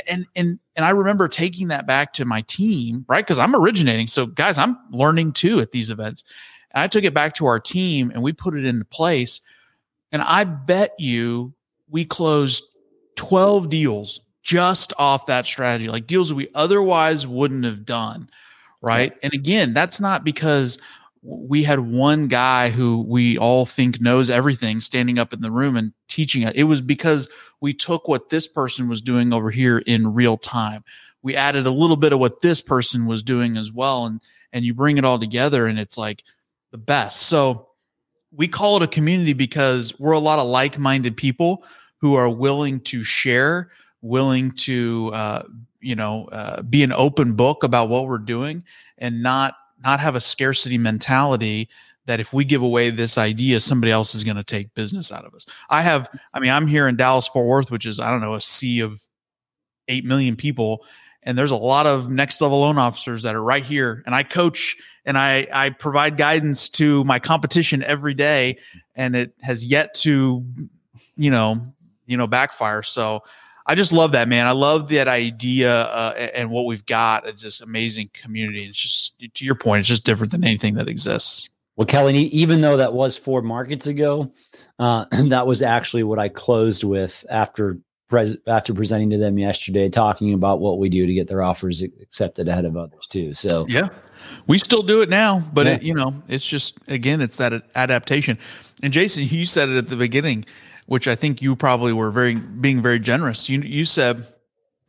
And 0.07 0.25
and 0.35 0.59
and 0.75 0.85
i 0.85 0.89
remember 0.89 1.27
taking 1.27 1.67
that 1.67 1.85
back 1.85 2.13
to 2.13 2.25
my 2.25 2.41
team 2.41 3.05
right? 3.07 3.23
Because 3.23 3.39
i'm 3.39 3.55
originating 3.55 4.07
so 4.07 4.25
guys 4.25 4.57
i'm 4.57 4.77
learning 4.91 5.33
too 5.33 5.59
at 5.59 5.71
these 5.71 5.89
events. 5.89 6.23
And 6.71 6.81
i 6.81 6.87
took 6.87 7.03
it 7.03 7.13
back 7.13 7.33
to 7.35 7.45
our 7.45 7.59
team 7.59 8.11
and 8.11 8.23
we 8.23 8.33
put 8.33 8.57
it 8.57 8.65
into 8.65 8.85
place. 8.85 9.41
And 10.11 10.21
i 10.21 10.45
bet 10.45 10.91
you 10.97 11.53
we 11.89 12.05
closed 12.05 12.63
12 13.15 13.69
deals 13.69 14.21
just 14.47 14.93
off 14.97 15.25
that 15.25 15.45
strategy, 15.45 15.89
like 15.89 16.07
deals 16.07 16.33
we 16.33 16.47
otherwise 16.55 17.27
wouldn't 17.27 17.65
have 17.65 17.85
done. 17.85 18.29
Right. 18.81 19.13
And 19.21 19.33
again, 19.33 19.73
that's 19.73 19.99
not 19.99 20.23
because 20.23 20.77
we 21.21 21.63
had 21.63 21.79
one 21.81 22.27
guy 22.27 22.69
who 22.69 23.01
we 23.01 23.37
all 23.37 23.65
think 23.65 23.99
knows 23.99 24.29
everything 24.29 24.79
standing 24.79 25.19
up 25.19 25.33
in 25.33 25.41
the 25.41 25.51
room 25.51 25.75
and 25.75 25.91
teaching 26.07 26.43
it. 26.43 26.55
It 26.55 26.63
was 26.63 26.81
because 26.81 27.27
we 27.59 27.73
took 27.73 28.07
what 28.07 28.29
this 28.29 28.47
person 28.47 28.87
was 28.87 29.01
doing 29.01 29.33
over 29.33 29.51
here 29.51 29.79
in 29.79 30.13
real 30.13 30.37
time. 30.37 30.85
We 31.21 31.35
added 31.35 31.65
a 31.65 31.71
little 31.71 31.97
bit 31.97 32.13
of 32.13 32.19
what 32.19 32.39
this 32.39 32.61
person 32.61 33.05
was 33.05 33.23
doing 33.23 33.57
as 33.57 33.73
well. 33.73 34.05
And, 34.05 34.21
and 34.53 34.63
you 34.63 34.73
bring 34.73 34.97
it 34.97 35.03
all 35.03 35.19
together 35.19 35.65
and 35.67 35.77
it's 35.77 35.97
like 35.97 36.23
the 36.71 36.77
best. 36.77 37.23
So 37.23 37.67
we 38.31 38.47
call 38.47 38.77
it 38.77 38.83
a 38.83 38.87
community 38.87 39.33
because 39.33 39.99
we're 39.99 40.13
a 40.13 40.19
lot 40.19 40.39
of 40.39 40.47
like 40.47 40.79
minded 40.79 41.17
people 41.17 41.65
who 41.99 42.13
are 42.13 42.29
willing 42.29 42.79
to 42.81 43.03
share 43.03 43.71
willing 44.01 44.51
to 44.51 45.11
uh, 45.13 45.43
you 45.79 45.95
know 45.95 46.25
uh, 46.25 46.61
be 46.61 46.83
an 46.83 46.91
open 46.91 47.33
book 47.33 47.63
about 47.63 47.89
what 47.89 48.07
we're 48.07 48.17
doing 48.17 48.63
and 48.97 49.21
not 49.21 49.55
not 49.83 49.99
have 49.99 50.15
a 50.15 50.21
scarcity 50.21 50.77
mentality 50.77 51.69
that 52.05 52.19
if 52.19 52.31
we 52.31 52.45
give 52.45 52.61
away 52.61 52.89
this 52.89 53.17
idea 53.17 53.59
somebody 53.59 53.91
else 53.91 54.15
is 54.15 54.23
going 54.23 54.37
to 54.37 54.43
take 54.43 54.73
business 54.73 55.11
out 55.11 55.25
of 55.25 55.33
us. 55.33 55.45
I 55.69 55.81
have 55.81 56.07
i 56.33 56.39
mean 56.39 56.51
i'm 56.51 56.67
here 56.67 56.87
in 56.87 56.95
dallas 56.95 57.27
fort 57.27 57.47
worth 57.47 57.71
which 57.71 57.85
is 57.85 57.99
i 57.99 58.09
don't 58.09 58.21
know 58.21 58.35
a 58.35 58.41
sea 58.41 58.79
of 58.79 59.01
8 59.87 60.05
million 60.05 60.35
people 60.35 60.83
and 61.23 61.37
there's 61.37 61.51
a 61.51 61.57
lot 61.57 61.87
of 61.87 62.09
next 62.09 62.39
level 62.41 62.61
loan 62.61 62.77
officers 62.77 63.23
that 63.23 63.35
are 63.35 63.43
right 63.43 63.63
here 63.63 64.03
and 64.05 64.15
i 64.15 64.23
coach 64.23 64.75
and 65.05 65.17
i 65.17 65.47
i 65.51 65.69
provide 65.69 66.17
guidance 66.17 66.69
to 66.69 67.03
my 67.03 67.19
competition 67.19 67.83
every 67.83 68.13
day 68.13 68.57
and 68.95 69.15
it 69.15 69.33
has 69.41 69.65
yet 69.65 69.93
to 69.95 70.45
you 71.15 71.31
know 71.31 71.73
you 72.07 72.17
know 72.17 72.25
backfire. 72.25 72.81
So 72.81 73.21
I 73.67 73.75
just 73.75 73.91
love 73.91 74.13
that, 74.13 74.29
man. 74.29 74.47
I 74.47 74.51
love 74.51 74.87
that 74.89 75.09
idea 75.09 75.83
uh, 75.83 76.13
and 76.33 76.49
what 76.49 76.65
we've 76.65 76.85
got 76.85 77.27
is 77.27 77.41
this 77.41 77.59
amazing 77.59 78.11
community. 78.13 78.63
It's 78.63 78.77
just 78.77 79.13
to 79.35 79.45
your 79.45 79.55
point, 79.55 79.79
it's 79.79 79.89
just 79.89 80.05
different 80.05 80.31
than 80.31 80.43
anything 80.43 80.75
that 80.75 80.87
exists. 80.87 81.49
Well, 81.75 81.85
Kelly, 81.85 82.15
even 82.27 82.61
though 82.61 82.77
that 82.77 82.93
was 82.93 83.17
four 83.17 83.41
markets 83.41 83.85
ago, 83.85 84.31
uh, 84.79 85.05
that 85.11 85.45
was 85.45 85.61
actually 85.61 86.03
what 86.03 86.17
I 86.17 86.29
closed 86.29 86.83
with 86.83 87.25
after 87.29 87.77
pres- 88.09 88.37
after 88.47 88.73
presenting 88.73 89.09
to 89.11 89.17
them 89.17 89.37
yesterday, 89.37 89.89
talking 89.89 90.33
about 90.33 90.59
what 90.59 90.79
we 90.79 90.89
do 90.89 91.05
to 91.05 91.13
get 91.13 91.27
their 91.27 91.43
offers 91.43 91.81
accepted 91.81 92.47
ahead 92.47 92.65
of 92.65 92.77
others 92.77 93.05
too. 93.07 93.33
So 93.33 93.65
yeah, 93.67 93.89
we 94.47 94.57
still 94.57 94.81
do 94.81 95.01
it 95.01 95.09
now, 95.09 95.43
but 95.53 95.67
yeah. 95.67 95.73
it, 95.73 95.83
you 95.83 95.93
know, 95.93 96.13
it's 96.27 96.45
just 96.45 96.77
again, 96.87 97.21
it's 97.21 97.37
that 97.37 97.53
adaptation. 97.75 98.39
And 98.81 98.93
Jason, 98.93 99.23
you 99.23 99.45
said 99.45 99.69
it 99.69 99.77
at 99.77 99.87
the 99.89 99.95
beginning, 99.95 100.45
which 100.87 101.07
I 101.07 101.15
think 101.15 101.41
you 101.41 101.55
probably 101.55 101.93
were 101.93 102.09
very 102.09 102.35
being 102.35 102.81
very 102.81 102.99
generous. 102.99 103.47
You 103.47 103.61
you 103.61 103.85
said 103.85 104.25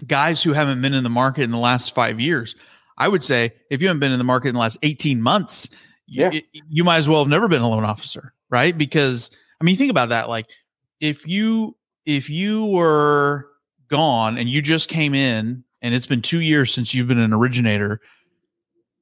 guys 0.06 0.42
who 0.42 0.52
haven't 0.52 0.80
been 0.80 0.94
in 0.94 1.04
the 1.04 1.10
market 1.10 1.42
in 1.42 1.50
the 1.50 1.58
last 1.58 1.94
five 1.94 2.18
years. 2.18 2.56
I 2.96 3.06
would 3.06 3.22
say 3.22 3.52
if 3.70 3.82
you 3.82 3.88
haven't 3.88 4.00
been 4.00 4.12
in 4.12 4.18
the 4.18 4.24
market 4.24 4.48
in 4.48 4.54
the 4.54 4.60
last 4.60 4.78
18 4.82 5.22
months, 5.22 5.68
yeah. 6.08 6.30
you, 6.30 6.42
you 6.68 6.84
might 6.84 6.98
as 6.98 7.08
well 7.08 7.20
have 7.20 7.28
never 7.28 7.46
been 7.46 7.62
a 7.62 7.68
loan 7.68 7.84
officer, 7.84 8.32
right? 8.50 8.76
Because 8.76 9.30
I 9.60 9.64
mean, 9.64 9.76
think 9.76 9.90
about 9.90 10.08
that. 10.08 10.28
Like 10.28 10.46
if 11.00 11.26
you 11.26 11.76
if 12.06 12.30
you 12.30 12.64
were 12.66 13.48
gone 13.88 14.38
and 14.38 14.48
you 14.48 14.62
just 14.62 14.88
came 14.88 15.14
in 15.14 15.64
and 15.82 15.94
it's 15.94 16.06
been 16.06 16.22
two 16.22 16.40
years 16.40 16.72
since 16.72 16.94
you've 16.94 17.08
been 17.08 17.18
an 17.18 17.32
originator, 17.32 18.00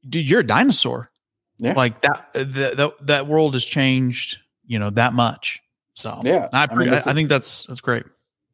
dude, 0.08 0.28
you're 0.28 0.40
a 0.40 0.46
dinosaur. 0.46 1.10
Yeah. 1.58 1.72
Like 1.74 2.02
that, 2.02 2.32
that, 2.34 2.94
that 3.00 3.26
world 3.26 3.54
has 3.54 3.64
changed, 3.64 4.38
you 4.66 4.78
know, 4.78 4.90
that 4.90 5.14
much. 5.14 5.62
So 5.96 6.20
yeah, 6.22 6.46
I, 6.52 6.68
I, 6.70 6.74
mean, 6.74 6.88
I, 6.90 6.98
I 6.98 7.14
think 7.14 7.28
that's, 7.28 7.64
that's 7.64 7.80
great 7.80 8.04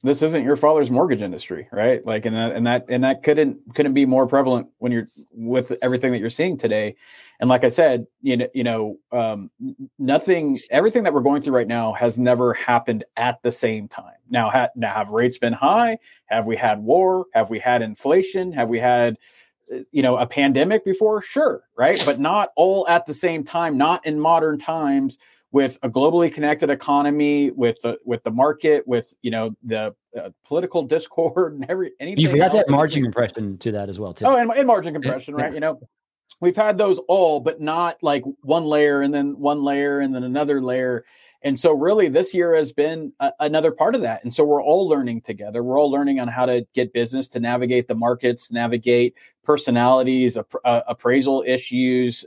this 0.02 0.22
isn't 0.22 0.42
your 0.42 0.56
father's 0.56 0.90
mortgage 0.90 1.22
industry, 1.22 1.68
right? 1.70 2.04
Like, 2.04 2.26
and 2.26 2.34
that, 2.34 2.52
and 2.52 2.66
that, 2.66 2.86
and 2.88 3.04
that 3.04 3.22
couldn't, 3.22 3.58
couldn't 3.74 3.94
be 3.94 4.04
more 4.04 4.26
prevalent 4.26 4.66
when 4.78 4.90
you're 4.90 5.06
with 5.32 5.72
everything 5.80 6.10
that 6.10 6.18
you're 6.18 6.28
seeing 6.28 6.58
today. 6.58 6.96
And 7.38 7.48
like 7.48 7.62
I 7.62 7.68
said, 7.68 8.06
you 8.20 8.36
know, 8.36 8.48
you 8.52 8.64
know, 8.64 8.98
um, 9.12 9.50
nothing, 10.00 10.58
everything 10.72 11.04
that 11.04 11.14
we're 11.14 11.20
going 11.20 11.40
through 11.40 11.54
right 11.54 11.68
now 11.68 11.92
has 11.92 12.18
never 12.18 12.52
happened 12.52 13.04
at 13.16 13.40
the 13.42 13.52
same 13.52 13.86
time. 13.86 14.14
Now, 14.28 14.50
ha- 14.50 14.70
now 14.74 14.92
have 14.92 15.10
rates 15.10 15.38
been 15.38 15.52
high? 15.52 15.98
Have 16.26 16.46
we 16.46 16.56
had 16.56 16.80
war? 16.80 17.26
Have 17.32 17.48
we 17.48 17.60
had 17.60 17.80
inflation? 17.80 18.52
Have 18.52 18.68
we 18.68 18.80
had, 18.80 19.18
uh, 19.72 19.78
you 19.92 20.02
know, 20.02 20.16
a 20.16 20.26
pandemic 20.26 20.84
before? 20.84 21.22
Sure, 21.22 21.62
right, 21.76 22.02
but 22.04 22.18
not 22.18 22.50
all 22.56 22.88
at 22.88 23.06
the 23.06 23.14
same 23.14 23.44
time. 23.44 23.78
Not 23.78 24.04
in 24.04 24.18
modern 24.18 24.58
times 24.58 25.16
with 25.52 25.78
a 25.82 25.90
globally 25.90 26.32
connected 26.32 26.70
economy, 26.70 27.50
with 27.50 27.80
the 27.82 27.98
with 28.04 28.24
the 28.24 28.30
market, 28.30 28.88
with 28.88 29.12
you 29.22 29.30
know 29.30 29.54
the 29.62 29.94
uh, 30.18 30.30
political 30.44 30.82
discord 30.86 31.54
and 31.54 31.66
every 31.68 31.92
anything. 32.00 32.22
You 32.22 32.30
forgot 32.30 32.52
that 32.52 32.68
margin 32.68 33.02
compression 33.02 33.58
to 33.58 33.72
that 33.72 33.88
as 33.88 34.00
well 34.00 34.14
too. 34.14 34.24
Oh, 34.26 34.36
and, 34.36 34.50
and 34.50 34.66
margin 34.66 34.94
compression, 34.94 35.34
right? 35.34 35.52
You 35.52 35.60
know, 35.60 35.78
we've 36.40 36.56
had 36.56 36.78
those 36.78 36.98
all, 37.06 37.40
but 37.40 37.60
not 37.60 38.02
like 38.02 38.24
one 38.40 38.64
layer 38.64 39.02
and 39.02 39.12
then 39.14 39.38
one 39.38 39.62
layer 39.62 40.00
and 40.00 40.14
then 40.14 40.24
another 40.24 40.60
layer. 40.60 41.04
And 41.44 41.58
so, 41.58 41.72
really, 41.72 42.08
this 42.08 42.32
year 42.32 42.54
has 42.54 42.72
been 42.72 43.12
a, 43.18 43.32
another 43.40 43.72
part 43.72 43.96
of 43.96 44.02
that. 44.02 44.22
And 44.22 44.32
so, 44.32 44.44
we're 44.44 44.62
all 44.62 44.88
learning 44.88 45.22
together. 45.22 45.62
We're 45.62 45.78
all 45.78 45.90
learning 45.90 46.20
on 46.20 46.28
how 46.28 46.46
to 46.46 46.64
get 46.72 46.92
business, 46.92 47.26
to 47.30 47.40
navigate 47.40 47.88
the 47.88 47.96
markets, 47.96 48.52
navigate 48.52 49.16
personalities, 49.42 50.38
ap- 50.38 50.54
uh, 50.64 50.82
appraisal 50.86 51.42
issues, 51.44 52.24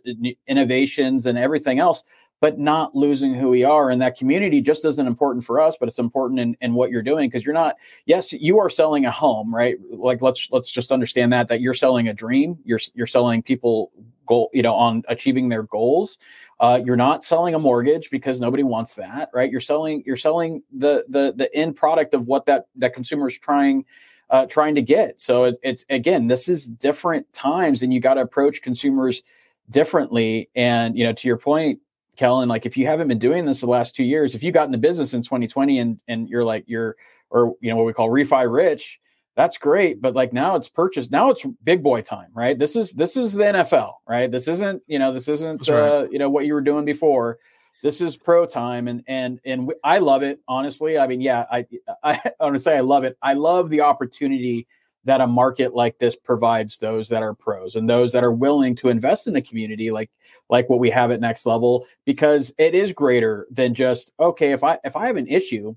innovations, 0.47 1.25
and 1.25 1.37
everything 1.37 1.79
else 1.79 2.03
but 2.41 2.59
not 2.59 2.95
losing 2.95 3.33
who 3.33 3.49
we 3.49 3.63
are. 3.63 3.89
And 3.89 4.01
that 4.01 4.17
community 4.17 4.61
just 4.61 4.83
isn't 4.85 5.07
important 5.07 5.45
for 5.45 5.59
us, 5.59 5.77
but 5.79 5.87
it's 5.87 5.99
important 5.99 6.39
in, 6.39 6.57
in 6.61 6.73
what 6.73 6.91
you're 6.91 7.01
doing 7.01 7.29
because 7.29 7.45
you're 7.45 7.53
not. 7.53 7.75
Yes, 8.05 8.33
you 8.33 8.59
are 8.59 8.69
selling 8.69 9.05
a 9.05 9.11
home, 9.11 9.53
right? 9.53 9.77
Like 9.91 10.21
let's 10.21 10.49
let's 10.51 10.71
just 10.71 10.91
understand 10.91 11.31
that 11.33 11.47
that 11.47 11.61
you're 11.61 11.73
selling 11.73 12.07
a 12.07 12.13
dream. 12.13 12.57
You're 12.65 12.79
you're 12.93 13.07
selling 13.07 13.41
people 13.41 13.91
goal, 14.25 14.49
you 14.53 14.61
know, 14.61 14.75
on 14.75 15.03
achieving 15.07 15.49
their 15.49 15.63
goals. 15.63 16.17
Uh, 16.59 16.79
you're 16.83 16.95
not 16.95 17.23
selling 17.23 17.53
a 17.53 17.59
mortgage 17.59 18.09
because 18.09 18.39
nobody 18.39 18.63
wants 18.63 18.95
that, 18.95 19.29
right? 19.33 19.49
You're 19.49 19.61
selling 19.61 20.03
you're 20.05 20.15
selling 20.17 20.61
the 20.75 21.05
the 21.07 21.33
the 21.35 21.53
end 21.55 21.75
product 21.75 22.13
of 22.13 22.27
what 22.27 22.45
that 22.45 22.67
that 22.75 22.93
consumer 22.93 23.27
is 23.27 23.37
trying. 23.37 23.85
Uh, 24.31 24.43
trying 24.47 24.73
to 24.73 24.81
get 24.81 25.21
so 25.21 25.43
it, 25.43 25.55
it's 25.61 25.85
again 25.91 26.25
this 26.25 26.49
is 26.49 26.65
different 26.65 27.31
times 27.31 27.83
and 27.83 27.93
you 27.93 27.99
got 27.99 28.15
to 28.15 28.21
approach 28.21 28.63
consumers 28.63 29.21
differently 29.69 30.49
and 30.55 30.97
you 30.97 31.03
know 31.03 31.13
to 31.13 31.27
your 31.27 31.37
point 31.37 31.79
Kellen, 32.15 32.49
like 32.49 32.65
if 32.65 32.77
you 32.77 32.87
haven't 32.87 33.07
been 33.07 33.19
doing 33.19 33.45
this 33.45 33.61
the 33.61 33.67
last 33.67 33.95
two 33.95 34.03
years, 34.03 34.35
if 34.35 34.43
you 34.43 34.51
got 34.51 34.65
in 34.65 34.71
the 34.71 34.77
business 34.77 35.13
in 35.13 35.21
2020 35.21 35.79
and 35.79 35.99
and 36.07 36.29
you're 36.29 36.43
like 36.43 36.63
you're 36.67 36.95
or 37.29 37.55
you 37.61 37.69
know 37.69 37.75
what 37.75 37.85
we 37.85 37.93
call 37.93 38.09
refi 38.09 38.51
rich, 38.51 38.99
that's 39.35 39.57
great. 39.57 40.01
But 40.01 40.15
like 40.15 40.33
now 40.33 40.55
it's 40.55 40.69
purchased. 40.69 41.11
Now 41.11 41.29
it's 41.29 41.45
big 41.63 41.83
boy 41.83 42.01
time, 42.01 42.29
right? 42.33 42.57
This 42.57 42.75
is 42.75 42.91
this 42.93 43.17
is 43.17 43.33
the 43.33 43.43
NFL, 43.43 43.93
right? 44.07 44.31
This 44.31 44.47
isn't 44.47 44.81
you 44.87 44.99
know 44.99 45.13
this 45.13 45.27
isn't 45.27 45.67
uh, 45.69 46.07
you 46.09 46.19
know 46.19 46.29
what 46.29 46.45
you 46.45 46.53
were 46.53 46.61
doing 46.61 46.85
before. 46.85 47.37
This 47.83 48.01
is 48.01 48.17
pro 48.17 48.45
time, 48.45 48.87
and 48.87 49.03
and 49.07 49.39
and 49.45 49.71
I 49.83 49.99
love 49.99 50.23
it. 50.23 50.39
Honestly, 50.47 50.97
I 50.97 51.07
mean, 51.07 51.21
yeah, 51.21 51.45
I 51.51 51.65
I, 52.03 52.13
I 52.39 52.43
want 52.43 52.55
to 52.55 52.59
say 52.59 52.77
I 52.77 52.81
love 52.81 53.03
it. 53.03 53.17
I 53.21 53.33
love 53.33 53.69
the 53.69 53.81
opportunity 53.81 54.67
that 55.05 55.21
a 55.21 55.27
market 55.27 55.73
like 55.73 55.97
this 55.99 56.15
provides 56.15 56.79
those 56.79 57.09
that 57.09 57.23
are 57.23 57.33
pros 57.33 57.75
and 57.75 57.89
those 57.89 58.11
that 58.11 58.23
are 58.23 58.31
willing 58.31 58.75
to 58.75 58.89
invest 58.89 59.27
in 59.27 59.33
the 59.33 59.41
community 59.41 59.91
like 59.91 60.09
like 60.49 60.69
what 60.69 60.79
we 60.79 60.89
have 60.89 61.11
at 61.11 61.21
next 61.21 61.45
level 61.45 61.87
because 62.05 62.51
it 62.57 62.75
is 62.75 62.91
greater 62.91 63.47
than 63.51 63.73
just 63.73 64.11
okay 64.19 64.51
if 64.51 64.63
i 64.63 64.77
if 64.83 64.95
i 64.95 65.07
have 65.07 65.17
an 65.17 65.27
issue 65.27 65.75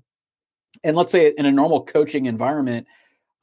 and 0.83 0.97
let's 0.97 1.11
say 1.11 1.33
in 1.37 1.45
a 1.45 1.51
normal 1.51 1.83
coaching 1.83 2.25
environment 2.25 2.85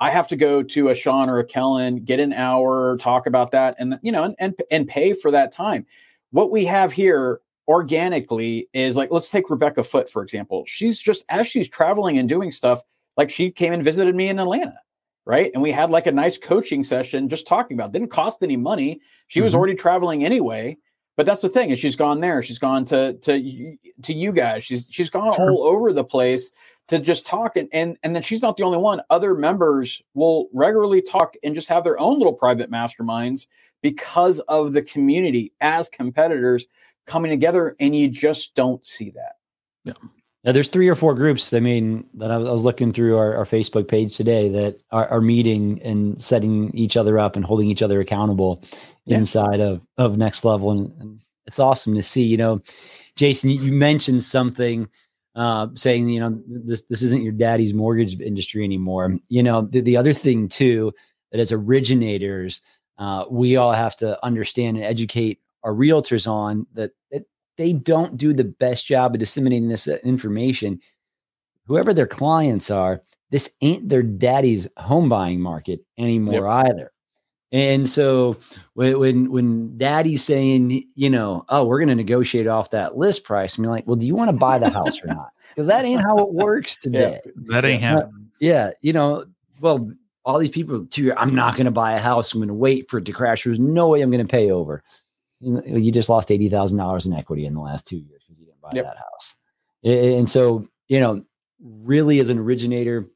i 0.01 0.11
have 0.11 0.29
to 0.29 0.37
go 0.37 0.63
to 0.63 0.89
a 0.89 0.95
sean 0.95 1.31
or 1.31 1.39
a 1.39 1.45
kellen 1.45 2.05
get 2.05 2.21
an 2.21 2.33
hour 2.33 2.97
talk 2.99 3.27
about 3.27 3.53
that 3.53 3.75
and 3.79 3.99
you 4.03 4.13
know 4.13 4.25
and 4.25 4.35
and, 4.39 4.55
and 4.71 4.89
pay 4.89 5.13
for 5.13 5.31
that 5.31 5.53
time. 5.53 5.87
What 6.33 6.51
we 6.51 6.65
have 6.67 6.93
here 6.93 7.41
organically 7.69 8.69
is 8.73 8.97
like 8.97 9.11
let's 9.11 9.31
take 9.31 9.51
rebecca 9.51 9.83
foot 9.83 10.11
for 10.11 10.23
example. 10.23 10.65
She's 10.67 10.99
just 10.99 11.25
as 11.29 11.47
she's 11.47 11.69
traveling 11.69 12.19
and 12.19 12.29
doing 12.29 12.53
stuff 12.53 12.83
like 13.17 13.31
she 13.31 13.51
came 13.51 13.73
and 13.73 13.83
visited 13.83 14.15
me 14.15 14.29
in 14.29 14.39
atlanta 14.39 14.79
right? 15.27 15.51
And 15.53 15.63
we 15.63 15.73
had 15.73 15.91
like 15.91 16.07
a 16.07 16.13
nice 16.13 16.39
coaching 16.39 16.83
session 16.83 17.29
just 17.29 17.47
talking 17.47 17.77
about. 17.77 17.91
It. 17.91 17.93
Didn't 17.95 18.11
cost 18.11 18.43
any 18.43 18.57
money. 18.57 19.01
She 19.27 19.41
mm-hmm. 19.41 19.45
was 19.45 19.55
already 19.55 19.75
traveling 19.75 20.25
anyway. 20.25 20.79
But 21.17 21.27
that's 21.27 21.43
the 21.43 21.49
thing 21.49 21.71
is 21.71 21.79
she's 21.79 21.97
gone 21.97 22.21
there. 22.21 22.43
She's 22.43 22.59
gone 22.59 22.85
to 22.87 23.15
to 23.15 23.77
to 24.03 24.13
you 24.13 24.33
guys. 24.33 24.65
She's 24.65 24.87
she's 24.91 25.11
gone 25.11 25.33
sure. 25.35 25.51
all 25.51 25.65
over 25.65 25.93
the 25.93 26.05
place 26.05 26.51
to 26.89 26.99
just 26.99 27.27
talk 27.27 27.57
and, 27.57 27.69
and 27.73 27.97
and 28.03 28.15
then 28.15 28.23
she's 28.23 28.43
not 28.43 28.57
the 28.57 28.63
only 28.63 28.79
one. 28.79 29.01
Other 29.11 29.35
members 29.35 30.03
will 30.15 30.49
regularly 30.53 31.03
talk 31.03 31.35
and 31.43 31.55
just 31.55 31.69
have 31.69 31.85
their 31.85 31.99
own 31.99 32.19
little 32.19 32.35
private 32.35 32.71
masterminds 32.71 33.47
because 33.83 34.41
of 34.41 34.73
the 34.75 34.83
community 34.83 35.53
as 35.61 35.89
competitors 35.89 36.67
coming 37.07 37.31
together 37.31 37.77
and 37.81 37.97
you 37.97 38.09
just 38.09 38.55
don't 38.55 38.85
see 38.85 39.11
that. 39.11 39.37
Yeah. 39.85 39.95
Now, 40.47 40.53
there's 40.53 40.69
three 40.69 40.89
or 40.89 40.95
four 40.95 41.13
groups. 41.15 41.53
I 41.53 41.59
mean, 41.59 42.07
that 42.15 42.31
I 42.31 42.39
was, 42.39 42.63
looking 42.63 42.93
through 42.93 43.19
our, 43.19 43.37
our, 43.37 43.45
Facebook 43.45 43.89
page 43.89 44.17
today 44.17 44.49
that 44.51 44.81
are, 44.93 45.09
are, 45.09 45.21
meeting 45.21 45.83
and 45.83 46.23
setting 46.23 46.71
each 46.73 46.97
other 46.97 47.19
up 47.19 47.35
and 47.35 47.45
holding 47.45 47.69
each 47.69 47.83
other 47.83 48.01
accountable 48.01 48.63
yeah. 49.07 49.17
inside 49.17 49.61
of 49.61 49.81
of 49.99 50.17
next 50.17 50.45
level, 50.45 50.71
and, 50.71 50.93
and, 51.01 51.21
it's 51.47 51.59
awesome 51.59 51.95
to 51.97 52.03
see. 52.03 52.23
You 52.23 52.37
know, 52.37 52.61
Jason, 53.17 53.51
you 53.51 53.73
mentioned 53.73 54.23
something 54.23 54.89
uh, 55.35 55.69
saying, 55.75 56.09
you 56.09 56.21
know, 56.21 56.41
this 56.47 56.83
this 56.83 57.03
isn't 57.03 57.25
your 57.25 57.33
daddy's 57.33 57.75
mortgage 57.75 58.21
industry 58.21 58.63
anymore. 58.65 59.17
You 59.29 59.43
know, 59.43 59.63
the, 59.63 59.81
the 59.81 59.97
other 59.97 60.13
thing 60.13 60.49
too 60.49 60.93
that 61.33 61.41
as 61.41 61.51
originators, 61.51 62.61
uh, 62.99 63.25
we 63.29 63.57
all 63.57 63.73
have 63.73 63.97
to 63.97 64.25
understand 64.25 64.77
and 64.77 64.87
educate 64.87 65.41
our 65.65 65.73
realtors 65.73 66.29
on 66.31 66.67
that. 66.75 66.93
It, 67.11 67.27
they 67.57 67.73
don't 67.73 68.17
do 68.17 68.33
the 68.33 68.45
best 68.45 68.87
job 68.87 69.15
of 69.15 69.21
disseminating 69.21 69.69
this 69.69 69.89
uh, 69.89 69.99
information, 70.05 70.81
whoever 71.67 71.93
their 71.93 72.07
clients 72.07 72.71
are, 72.71 73.01
this 73.31 73.51
ain't 73.61 73.89
their 73.89 74.03
daddy's 74.03 74.69
home 74.77 75.09
buying 75.09 75.41
market 75.41 75.81
anymore 75.99 76.47
yep. 76.47 76.67
either. 76.67 76.93
And 77.53 77.89
so 77.89 78.37
when, 78.75 78.99
when 78.99 79.31
when 79.31 79.79
daddy's 79.79 80.25
saying, 80.25 80.85
you 80.95 81.09
know, 81.09 81.45
oh, 81.49 81.65
we're 81.65 81.79
going 81.79 81.89
to 81.89 81.95
negotiate 81.95 82.49
off 82.49 82.71
that 82.71 82.97
list 82.97 83.25
price, 83.25 83.57
and 83.57 83.65
you're 83.65 83.73
like, 83.73 83.87
well, 83.87 83.97
do 83.97 84.07
you 84.07 84.15
want 84.15 84.31
to 84.31 84.37
buy 84.37 84.59
the 84.59 84.71
house 84.71 85.03
or 85.03 85.09
not? 85.09 85.31
Because 85.55 85.69
that 85.69 85.87
ain't 85.87 86.03
how 86.03 86.19
it 86.19 86.35
works 86.35 86.77
today. 86.77 87.21
Yeah, 87.25 87.33
that 87.47 87.65
ain't 87.65 87.81
happening. 87.81 88.13
Uh, 88.15 88.37
yeah, 88.41 88.71
you 88.83 88.93
know, 88.93 89.25
well, 89.61 89.91
all 90.23 90.39
these 90.39 90.51
people 90.51 90.85
too. 90.85 91.15
I'm 91.17 91.35
not 91.35 91.55
going 91.55 91.65
to 91.65 91.71
buy 91.71 91.95
a 91.95 91.99
house. 91.99 92.35
I'm 92.35 92.41
going 92.41 92.49
to 92.49 92.55
wait 92.55 92.91
for 92.91 92.99
it 92.99 93.07
to 93.07 93.13
crash. 93.13 93.45
There's 93.45 93.61
no 93.61 93.89
way 93.89 94.03
I'm 94.03 94.11
going 94.11 94.27
to 94.27 94.31
pay 94.31 94.51
over 94.51 94.83
you 95.41 95.93
just 95.93 96.09
lost 96.09 96.31
eighty 96.31 96.49
thousand 96.49 96.79
dollars 96.79 97.07
in 97.07 97.13
equity 97.13 97.47
in 97.47 97.55
the 97.55 97.61
last 97.61 97.87
two 97.87 97.99
years 97.99 98.23
because 98.27 98.39
you 98.39 98.47
didn't 98.47 98.61
buy 98.61 98.71
yep. 98.75 98.85
that 98.85 98.97
house. 98.97 99.35
And 99.85 100.29
so, 100.29 100.67
you 100.89 100.99
know, 101.01 101.25
really 101.61 102.21
as 102.21 102.29
an 102.29 102.39
originator, 102.39 103.09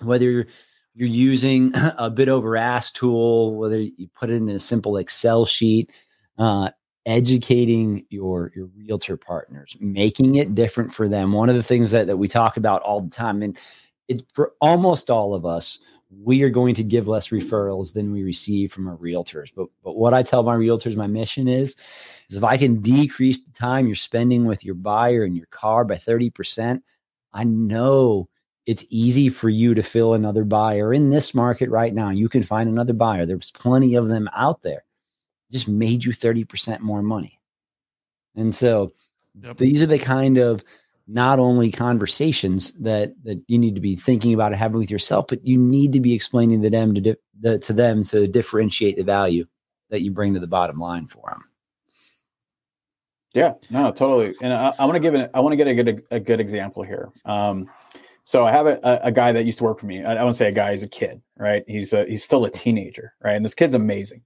whether 0.00 0.30
you're, 0.30 0.46
you're 0.94 1.08
using 1.08 1.72
a 1.98 2.10
bit 2.10 2.28
over 2.28 2.56
ass 2.56 2.90
tool, 2.90 3.54
whether 3.56 3.80
you 3.80 4.08
put 4.14 4.30
it 4.30 4.34
in 4.34 4.48
a 4.48 4.58
simple 4.58 4.96
Excel 4.96 5.44
sheet, 5.44 5.92
uh, 6.38 6.70
educating 7.04 8.04
your 8.10 8.52
your 8.54 8.66
realtor 8.76 9.16
partners, 9.16 9.76
making 9.78 10.36
it 10.36 10.54
different 10.54 10.92
for 10.92 11.08
them. 11.08 11.32
One 11.32 11.48
of 11.48 11.54
the 11.54 11.62
things 11.62 11.90
that, 11.92 12.06
that 12.06 12.16
we 12.16 12.28
talk 12.28 12.56
about 12.56 12.82
all 12.82 13.00
the 13.00 13.10
time, 13.10 13.42
and 13.42 13.56
it 14.08 14.22
for 14.34 14.52
almost 14.60 15.10
all 15.10 15.34
of 15.34 15.44
us, 15.44 15.78
we 16.10 16.42
are 16.42 16.50
going 16.50 16.74
to 16.76 16.84
give 16.84 17.08
less 17.08 17.28
referrals 17.28 17.92
than 17.92 18.12
we 18.12 18.22
receive 18.22 18.72
from 18.72 18.88
our 18.88 18.96
realtors. 18.96 19.52
But 19.54 19.68
but 19.82 19.96
what 19.96 20.14
I 20.14 20.22
tell 20.22 20.42
my 20.42 20.56
realtors, 20.56 20.96
my 20.96 21.06
mission 21.06 21.48
is, 21.48 21.76
is 22.30 22.36
if 22.36 22.44
I 22.44 22.56
can 22.56 22.80
decrease 22.80 23.42
the 23.42 23.52
time 23.52 23.86
you're 23.86 23.96
spending 23.96 24.44
with 24.44 24.64
your 24.64 24.74
buyer 24.74 25.24
and 25.24 25.36
your 25.36 25.46
car 25.46 25.84
by 25.84 25.96
30%, 25.96 26.80
I 27.32 27.44
know 27.44 28.28
it's 28.66 28.84
easy 28.88 29.28
for 29.28 29.48
you 29.48 29.74
to 29.74 29.82
fill 29.82 30.14
another 30.14 30.44
buyer 30.44 30.92
in 30.92 31.10
this 31.10 31.34
market 31.34 31.70
right 31.70 31.94
now. 31.94 32.10
You 32.10 32.28
can 32.28 32.42
find 32.42 32.68
another 32.68 32.92
buyer. 32.92 33.24
There's 33.24 33.52
plenty 33.52 33.94
of 33.94 34.08
them 34.08 34.28
out 34.34 34.62
there. 34.62 34.84
just 35.52 35.68
made 35.68 36.04
you 36.04 36.12
30% 36.12 36.80
more 36.80 37.02
money. 37.02 37.40
And 38.34 38.54
so 38.54 38.92
yep. 39.40 39.56
these 39.56 39.82
are 39.82 39.86
the 39.86 39.98
kind 39.98 40.36
of 40.38 40.64
not 41.06 41.38
only 41.38 41.70
conversations 41.70 42.72
that 42.72 43.12
that 43.24 43.42
you 43.46 43.58
need 43.58 43.74
to 43.74 43.80
be 43.80 43.96
thinking 43.96 44.34
about 44.34 44.52
and 44.52 44.56
having 44.56 44.78
with 44.78 44.90
yourself, 44.90 45.26
but 45.28 45.44
you 45.46 45.56
need 45.58 45.92
to 45.92 46.00
be 46.00 46.14
explaining 46.14 46.62
to 46.62 46.70
them 46.70 46.94
to 46.94 47.00
di- 47.00 47.16
the, 47.40 47.58
to 47.58 47.72
them 47.72 48.02
to 48.04 48.26
differentiate 48.26 48.96
the 48.96 49.04
value 49.04 49.46
that 49.90 50.02
you 50.02 50.10
bring 50.10 50.34
to 50.34 50.40
the 50.40 50.46
bottom 50.46 50.78
line 50.78 51.06
for 51.06 51.30
them. 51.30 51.44
Yeah, 53.34 53.54
no, 53.70 53.92
totally. 53.92 54.34
And 54.40 54.52
I, 54.52 54.72
I 54.78 54.84
want 54.86 54.94
to 54.94 55.00
give 55.00 55.14
it. 55.14 55.30
I 55.34 55.40
want 55.40 55.52
to 55.52 55.56
get 55.56 55.68
a 55.68 55.74
good 55.74 56.02
a 56.10 56.18
good 56.18 56.40
example 56.40 56.82
here. 56.82 57.10
Um, 57.24 57.68
so 58.24 58.44
I 58.44 58.50
have 58.50 58.66
a, 58.66 59.00
a 59.04 59.12
guy 59.12 59.30
that 59.32 59.44
used 59.44 59.58
to 59.58 59.64
work 59.64 59.78
for 59.78 59.86
me. 59.86 60.02
I, 60.02 60.16
I 60.16 60.24
won't 60.24 60.36
say 60.36 60.48
a 60.48 60.52
guy; 60.52 60.72
he's 60.72 60.82
a 60.82 60.88
kid, 60.88 61.20
right? 61.38 61.62
He's 61.68 61.92
a, 61.92 62.06
he's 62.06 62.24
still 62.24 62.44
a 62.44 62.50
teenager, 62.50 63.12
right? 63.22 63.36
And 63.36 63.44
this 63.44 63.54
kid's 63.54 63.74
amazing. 63.74 64.22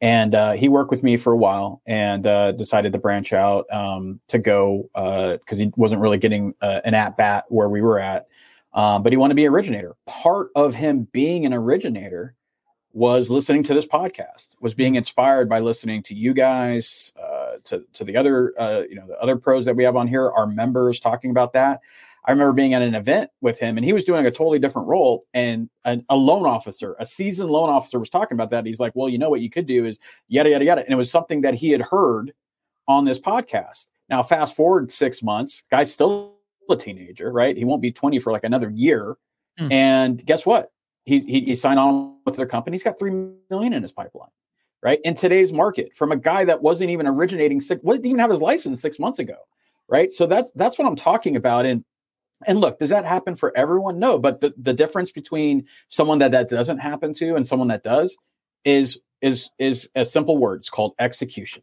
And 0.00 0.34
uh, 0.34 0.52
he 0.52 0.68
worked 0.68 0.90
with 0.90 1.02
me 1.02 1.16
for 1.16 1.32
a 1.32 1.36
while 1.36 1.80
and 1.86 2.26
uh, 2.26 2.52
decided 2.52 2.92
to 2.92 2.98
branch 2.98 3.32
out 3.32 3.64
um, 3.72 4.20
to 4.28 4.38
go 4.38 4.90
because 4.92 5.58
uh, 5.58 5.64
he 5.64 5.72
wasn't 5.76 6.00
really 6.00 6.18
getting 6.18 6.54
uh, 6.60 6.80
an 6.84 6.94
at 6.94 7.16
bat 7.16 7.44
where 7.48 7.68
we 7.68 7.80
were 7.80 7.98
at. 7.98 8.26
Um, 8.74 9.02
but 9.02 9.12
he 9.12 9.16
wanted 9.16 9.32
to 9.32 9.36
be 9.36 9.46
an 9.46 9.52
originator. 9.52 9.94
Part 10.06 10.48
of 10.56 10.74
him 10.74 11.06
being 11.12 11.46
an 11.46 11.54
originator 11.54 12.34
was 12.92 13.30
listening 13.30 13.62
to 13.64 13.74
this 13.74 13.86
podcast, 13.86 14.56
was 14.60 14.74
being 14.74 14.96
inspired 14.96 15.48
by 15.48 15.60
listening 15.60 16.02
to 16.04 16.14
you 16.14 16.34
guys, 16.34 17.12
uh, 17.20 17.56
to 17.64 17.84
to 17.92 18.04
the 18.04 18.16
other 18.16 18.52
you 18.88 18.96
know 18.96 19.06
the 19.06 19.18
other 19.20 19.36
pros 19.36 19.64
that 19.64 19.76
we 19.76 19.84
have 19.84 19.96
on 19.96 20.08
here, 20.08 20.30
our 20.30 20.46
members 20.46 20.98
talking 20.98 21.30
about 21.30 21.52
that. 21.52 21.80
I 22.26 22.30
remember 22.30 22.52
being 22.52 22.72
at 22.72 22.82
an 22.82 22.94
event 22.94 23.30
with 23.42 23.58
him 23.58 23.76
and 23.76 23.84
he 23.84 23.92
was 23.92 24.04
doing 24.04 24.26
a 24.26 24.30
totally 24.30 24.58
different 24.58 24.88
role. 24.88 25.26
And 25.34 25.68
a, 25.84 25.98
a, 26.08 26.16
loan 26.16 26.46
officer, 26.46 26.96
a 26.98 27.04
seasoned 27.04 27.50
loan 27.50 27.68
officer, 27.68 27.98
was 27.98 28.08
talking 28.08 28.34
about 28.34 28.50
that. 28.50 28.64
He's 28.64 28.80
like, 28.80 28.92
well, 28.94 29.08
you 29.08 29.18
know 29.18 29.28
what 29.28 29.42
you 29.42 29.50
could 29.50 29.66
do 29.66 29.84
is 29.84 29.98
yada, 30.28 30.50
yada, 30.50 30.64
yada. 30.64 30.84
And 30.84 30.92
it 30.92 30.96
was 30.96 31.10
something 31.10 31.42
that 31.42 31.54
he 31.54 31.70
had 31.70 31.82
heard 31.82 32.32
on 32.88 33.04
this 33.04 33.20
podcast. 33.20 33.86
Now, 34.08 34.22
fast 34.22 34.56
forward 34.56 34.90
six 34.90 35.22
months, 35.22 35.64
guy's 35.70 35.92
still 35.92 36.34
a 36.70 36.76
teenager, 36.76 37.30
right? 37.30 37.56
He 37.56 37.64
won't 37.64 37.82
be 37.82 37.92
20 37.92 38.18
for 38.20 38.32
like 38.32 38.44
another 38.44 38.70
year. 38.70 39.16
Hmm. 39.58 39.72
And 39.72 40.26
guess 40.26 40.46
what? 40.46 40.72
He, 41.04 41.20
he, 41.20 41.40
he 41.42 41.54
signed 41.54 41.78
on 41.78 42.16
with 42.24 42.36
their 42.36 42.46
company. 42.46 42.74
He's 42.74 42.82
got 42.82 42.98
3 42.98 43.10
million 43.50 43.74
in 43.74 43.82
his 43.82 43.92
pipeline, 43.92 44.30
right? 44.82 44.98
In 45.04 45.14
today's 45.14 45.52
market 45.52 45.94
from 45.94 46.12
a 46.12 46.16
guy 46.16 46.46
that 46.46 46.62
wasn't 46.62 46.88
even 46.88 47.06
originating 47.06 47.60
six, 47.60 47.82
didn't 47.82 48.06
even 48.06 48.18
have 48.18 48.30
his 48.30 48.40
license 48.40 48.80
six 48.80 48.98
months 48.98 49.18
ago. 49.18 49.36
Right. 49.86 50.10
So 50.10 50.26
that's, 50.26 50.50
that's 50.54 50.78
what 50.78 50.88
I'm 50.88 50.96
talking 50.96 51.36
about. 51.36 51.66
And 51.66 51.84
and 52.46 52.60
look, 52.60 52.78
does 52.78 52.90
that 52.90 53.04
happen 53.04 53.36
for 53.36 53.56
everyone? 53.56 53.98
No, 53.98 54.18
but 54.18 54.40
the, 54.40 54.54
the 54.56 54.72
difference 54.72 55.12
between 55.12 55.66
someone 55.88 56.18
that 56.18 56.32
that 56.32 56.48
doesn't 56.48 56.78
happen 56.78 57.14
to 57.14 57.34
and 57.34 57.46
someone 57.46 57.68
that 57.68 57.82
does 57.82 58.16
is 58.64 58.98
is 59.20 59.50
is 59.58 59.88
a 59.94 60.04
simple 60.04 60.36
word. 60.36 60.60
It's 60.60 60.70
called 60.70 60.94
execution, 60.98 61.62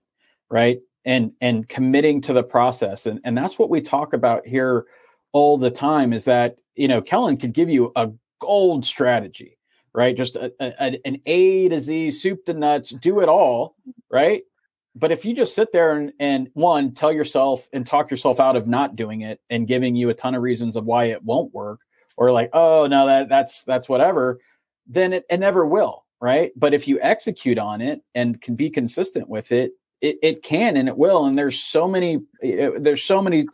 right? 0.50 0.80
And 1.06 1.32
and 1.42 1.68
committing 1.68 2.22
to 2.22 2.34
the 2.34 2.44
process, 2.44 3.06
and 3.06 3.20
and 3.24 3.38
that's 3.38 3.58
what 3.58 3.70
we 3.70 3.82
talk 3.82 4.14
about 4.14 4.46
here 4.46 4.86
all 5.32 5.58
the 5.58 5.72
time. 5.72 6.14
Is 6.14 6.26
that 6.26 6.58
you 6.76 6.88
know 6.88 7.02
Kellen 7.02 7.38
could 7.38 7.54
give 7.54 7.70
you 7.70 7.92
a 7.96 8.10
gold 8.40 8.86
strategy, 8.86 9.58
right? 9.94 10.16
Just 10.16 10.36
a, 10.36 10.52
a, 10.60 11.00
an 11.06 11.22
A 11.26 11.70
to 11.70 11.80
Z, 11.80 12.12
soup 12.12 12.46
to 12.46 12.54
nuts, 12.54 12.90
do 12.90 13.20
it 13.20 13.30
all, 13.30 13.76
right? 14.10 14.44
But 14.96 15.12
if 15.12 15.24
you 15.24 15.34
just 15.34 15.56
sit 15.56 15.72
there 15.72 15.94
and, 15.96 16.12
and 16.20 16.50
one 16.54 16.94
tell 16.94 17.12
yourself 17.12 17.68
and 17.74 17.86
talk 17.86 18.12
yourself 18.12 18.40
out 18.40 18.56
of 18.56 18.68
not 18.68 18.96
doing 18.96 19.22
it 19.22 19.40
and 19.50 19.68
giving 19.68 19.96
you 19.96 20.10
a 20.10 20.14
ton 20.14 20.36
of 20.36 20.42
reasons 20.42 20.76
of 20.76 20.86
why 20.86 21.06
it 21.06 21.24
won't 21.24 21.54
work 21.54 21.80
or 22.18 22.32
like 22.32 22.50
oh 22.54 22.88
no 22.88 23.06
that 23.06 23.30
that's 23.30 23.64
that's 23.64 23.88
whatever 23.88 24.40
then 24.88 25.14
it, 25.14 25.26
it 25.30 25.40
never 25.40 25.66
will 25.66 26.06
right? 26.22 26.52
But 26.56 26.74
if 26.74 26.88
you 26.88 27.00
execute 27.02 27.58
on 27.58 27.82
it 27.82 28.02
and 28.14 28.40
can 28.40 28.56
be 28.56 28.70
consistent 28.70 29.28
with 29.28 29.52
it 29.52 29.72
it, 30.02 30.18
it 30.22 30.44
can 30.44 30.78
and 30.78 30.88
it 30.88 30.98
will. 30.98 31.26
And 31.26 31.38
there's 31.38 31.60
so 31.60 31.88
many 31.88 32.20
eh, 32.44 32.72
there's 32.80 33.04
so 33.04 33.22
many 33.22 33.46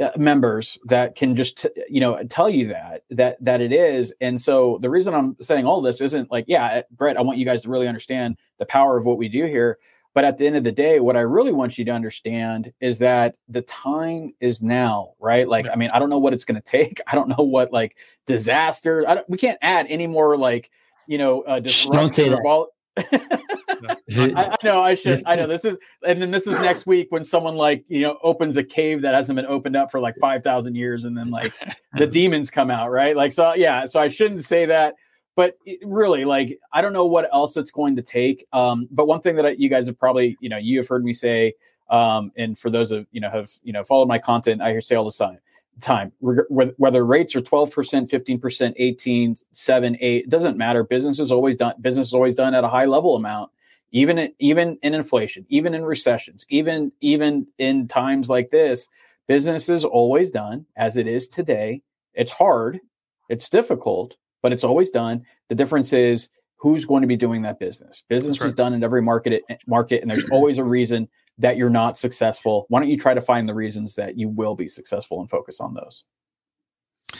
uh, 0.00 0.10
members 0.16 0.78
that 0.86 1.14
can 1.14 1.36
just 1.36 1.66
you 1.88 2.00
know 2.00 2.22
tell 2.24 2.50
you 2.50 2.68
that 2.68 3.02
that 3.10 3.42
that 3.42 3.60
it 3.60 3.72
is. 3.72 4.12
And 4.20 4.40
so 4.40 4.78
the 4.80 4.90
reason 4.90 5.14
i'm 5.14 5.36
saying 5.40 5.66
all 5.66 5.80
this 5.80 6.00
isn't 6.00 6.30
like 6.32 6.46
yeah 6.48 6.82
brett 6.90 7.16
i 7.16 7.20
want 7.20 7.38
you 7.38 7.44
guys 7.44 7.62
to 7.62 7.70
really 7.70 7.86
understand 7.86 8.36
the 8.58 8.66
power 8.66 8.96
of 8.96 9.04
what 9.04 9.18
we 9.18 9.28
do 9.28 9.46
here 9.46 9.78
but 10.14 10.24
at 10.24 10.38
the 10.38 10.46
end 10.46 10.56
of 10.56 10.62
the 10.62 10.72
day, 10.72 11.00
what 11.00 11.16
I 11.16 11.20
really 11.20 11.52
want 11.52 11.76
you 11.76 11.84
to 11.86 11.90
understand 11.90 12.72
is 12.80 13.00
that 13.00 13.34
the 13.48 13.62
time 13.62 14.32
is 14.40 14.62
now, 14.62 15.14
right? 15.18 15.46
Like, 15.46 15.68
I 15.68 15.74
mean, 15.74 15.90
I 15.92 15.98
don't 15.98 16.08
know 16.08 16.18
what 16.18 16.32
it's 16.32 16.44
going 16.44 16.60
to 16.60 16.62
take. 16.62 17.00
I 17.06 17.16
don't 17.16 17.28
know 17.28 17.44
what 17.44 17.72
like 17.72 17.96
disaster. 18.26 19.08
I 19.08 19.22
we 19.28 19.36
can't 19.36 19.58
add 19.60 19.86
any 19.88 20.06
more 20.06 20.36
like, 20.36 20.70
you 21.06 21.18
know, 21.18 21.42
uh, 21.42 21.60
don't 21.60 22.14
say 22.14 22.28
that. 22.28 22.66
I, 22.96 23.96
I, 24.36 24.56
know 24.62 24.80
I 24.80 24.94
should. 24.94 25.24
I 25.26 25.34
know 25.34 25.46
this 25.48 25.64
is, 25.64 25.76
and 26.06 26.22
then 26.22 26.30
this 26.30 26.46
is 26.46 26.54
next 26.60 26.86
week 26.86 27.08
when 27.10 27.24
someone 27.24 27.56
like 27.56 27.84
you 27.88 28.02
know 28.02 28.18
opens 28.22 28.56
a 28.56 28.62
cave 28.62 29.02
that 29.02 29.14
hasn't 29.14 29.34
been 29.34 29.46
opened 29.46 29.74
up 29.74 29.90
for 29.90 29.98
like 29.98 30.14
five 30.20 30.42
thousand 30.42 30.76
years, 30.76 31.04
and 31.04 31.18
then 31.18 31.30
like 31.30 31.52
the 31.94 32.06
demons 32.06 32.50
come 32.50 32.70
out, 32.70 32.92
right? 32.92 33.16
Like 33.16 33.32
so, 33.32 33.54
yeah. 33.54 33.84
So 33.86 33.98
I 33.98 34.06
shouldn't 34.06 34.44
say 34.44 34.66
that 34.66 34.94
but 35.36 35.58
really 35.84 36.24
like 36.24 36.58
i 36.72 36.80
don't 36.80 36.92
know 36.92 37.06
what 37.06 37.28
else 37.32 37.56
it's 37.56 37.70
going 37.70 37.96
to 37.96 38.02
take 38.02 38.46
um, 38.52 38.88
but 38.90 39.06
one 39.06 39.20
thing 39.20 39.36
that 39.36 39.46
I, 39.46 39.50
you 39.50 39.68
guys 39.68 39.86
have 39.86 39.98
probably 39.98 40.36
you 40.40 40.48
know 40.48 40.58
you 40.58 40.78
have 40.78 40.88
heard 40.88 41.04
me 41.04 41.12
say 41.12 41.54
um, 41.90 42.32
and 42.36 42.58
for 42.58 42.70
those 42.70 42.90
of 42.90 43.06
you 43.12 43.20
know 43.20 43.30
have 43.30 43.50
you 43.62 43.72
know 43.72 43.84
followed 43.84 44.08
my 44.08 44.18
content 44.18 44.62
i 44.62 44.70
hear 44.70 44.80
say 44.80 44.96
all 44.96 45.04
the 45.04 45.10
time 45.10 45.38
time 45.80 46.12
whether 46.20 47.04
rates 47.04 47.34
are 47.34 47.40
12% 47.40 48.08
15% 48.08 48.72
18 48.76 49.36
7 49.52 49.96
8 50.00 50.24
it 50.24 50.30
doesn't 50.30 50.56
matter. 50.56 50.84
Business 50.84 51.18
is 51.18 51.32
always 51.32 51.56
done 51.56 51.74
business 51.80 52.08
is 52.08 52.14
always 52.14 52.34
done 52.34 52.54
at 52.54 52.64
a 52.64 52.68
high 52.68 52.84
level 52.84 53.16
amount 53.16 53.50
even 53.92 54.32
even 54.38 54.78
in 54.82 54.94
inflation 54.94 55.44
even 55.48 55.74
in 55.74 55.84
recessions 55.84 56.46
even 56.48 56.92
even 57.00 57.46
in 57.58 57.88
times 57.88 58.28
like 58.28 58.50
this 58.50 58.88
business 59.26 59.68
is 59.68 59.84
always 59.84 60.30
done 60.30 60.66
as 60.76 60.96
it 60.96 61.06
is 61.06 61.28
today. 61.28 61.82
It's 62.14 62.32
hard 62.32 62.80
it's 63.28 63.48
difficult 63.48 64.16
but 64.44 64.52
it's 64.52 64.62
always 64.62 64.90
done. 64.90 65.24
The 65.48 65.54
difference 65.54 65.94
is 65.94 66.28
who's 66.56 66.84
going 66.84 67.00
to 67.00 67.08
be 67.08 67.16
doing 67.16 67.40
that 67.42 67.58
business. 67.58 68.02
Business 68.10 68.42
right. 68.42 68.48
is 68.48 68.52
done 68.52 68.74
in 68.74 68.84
every 68.84 69.00
market 69.00 69.42
eh, 69.48 69.56
market, 69.66 70.02
and 70.02 70.10
there's 70.10 70.28
always 70.30 70.58
a 70.58 70.64
reason 70.64 71.08
that 71.38 71.56
you're 71.56 71.70
not 71.70 71.96
successful. 71.96 72.66
Why 72.68 72.80
don't 72.80 72.90
you 72.90 72.98
try 72.98 73.14
to 73.14 73.22
find 73.22 73.48
the 73.48 73.54
reasons 73.54 73.94
that 73.94 74.18
you 74.18 74.28
will 74.28 74.54
be 74.54 74.68
successful 74.68 75.20
and 75.20 75.30
focus 75.30 75.60
on 75.60 75.72
those? 75.72 76.04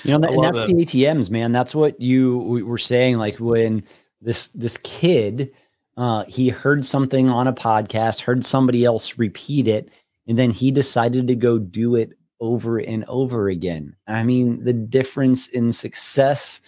You 0.03 0.19
know, 0.19 0.29
and 0.29 0.45
that's 0.45 0.59
it. 0.59 0.67
the 0.67 0.85
ATMs, 0.85 1.31
man. 1.31 1.51
That's 1.53 1.75
what 1.75 1.99
you 1.99 2.63
were 2.67 2.77
saying. 2.77 3.17
Like 3.17 3.41
when 3.41 3.85
this 4.21 4.49
this 4.49 4.77
kid, 4.83 5.51
uh, 5.97 6.27
he 6.29 6.51
heard 6.51 6.85
something 6.85 7.31
on 7.31 7.47
a 7.47 7.55
podcast, 7.55 8.21
heard 8.21 8.45
somebody 8.45 8.85
else 8.85 9.17
repeat 9.17 9.67
it, 9.67 9.91
and 10.27 10.39
then 10.39 10.51
he 10.51 10.71
decided 10.71 11.27
to 11.29 11.35
go 11.35 11.59
do 11.59 11.97
it 11.97 12.13
over 12.39 12.77
and 12.77 13.07
over 13.09 13.49
again. 13.49 13.97
I 14.07 14.25
mean, 14.25 14.63
the 14.63 14.75
difference 14.75 15.49
in 15.49 15.73
success 15.73 16.61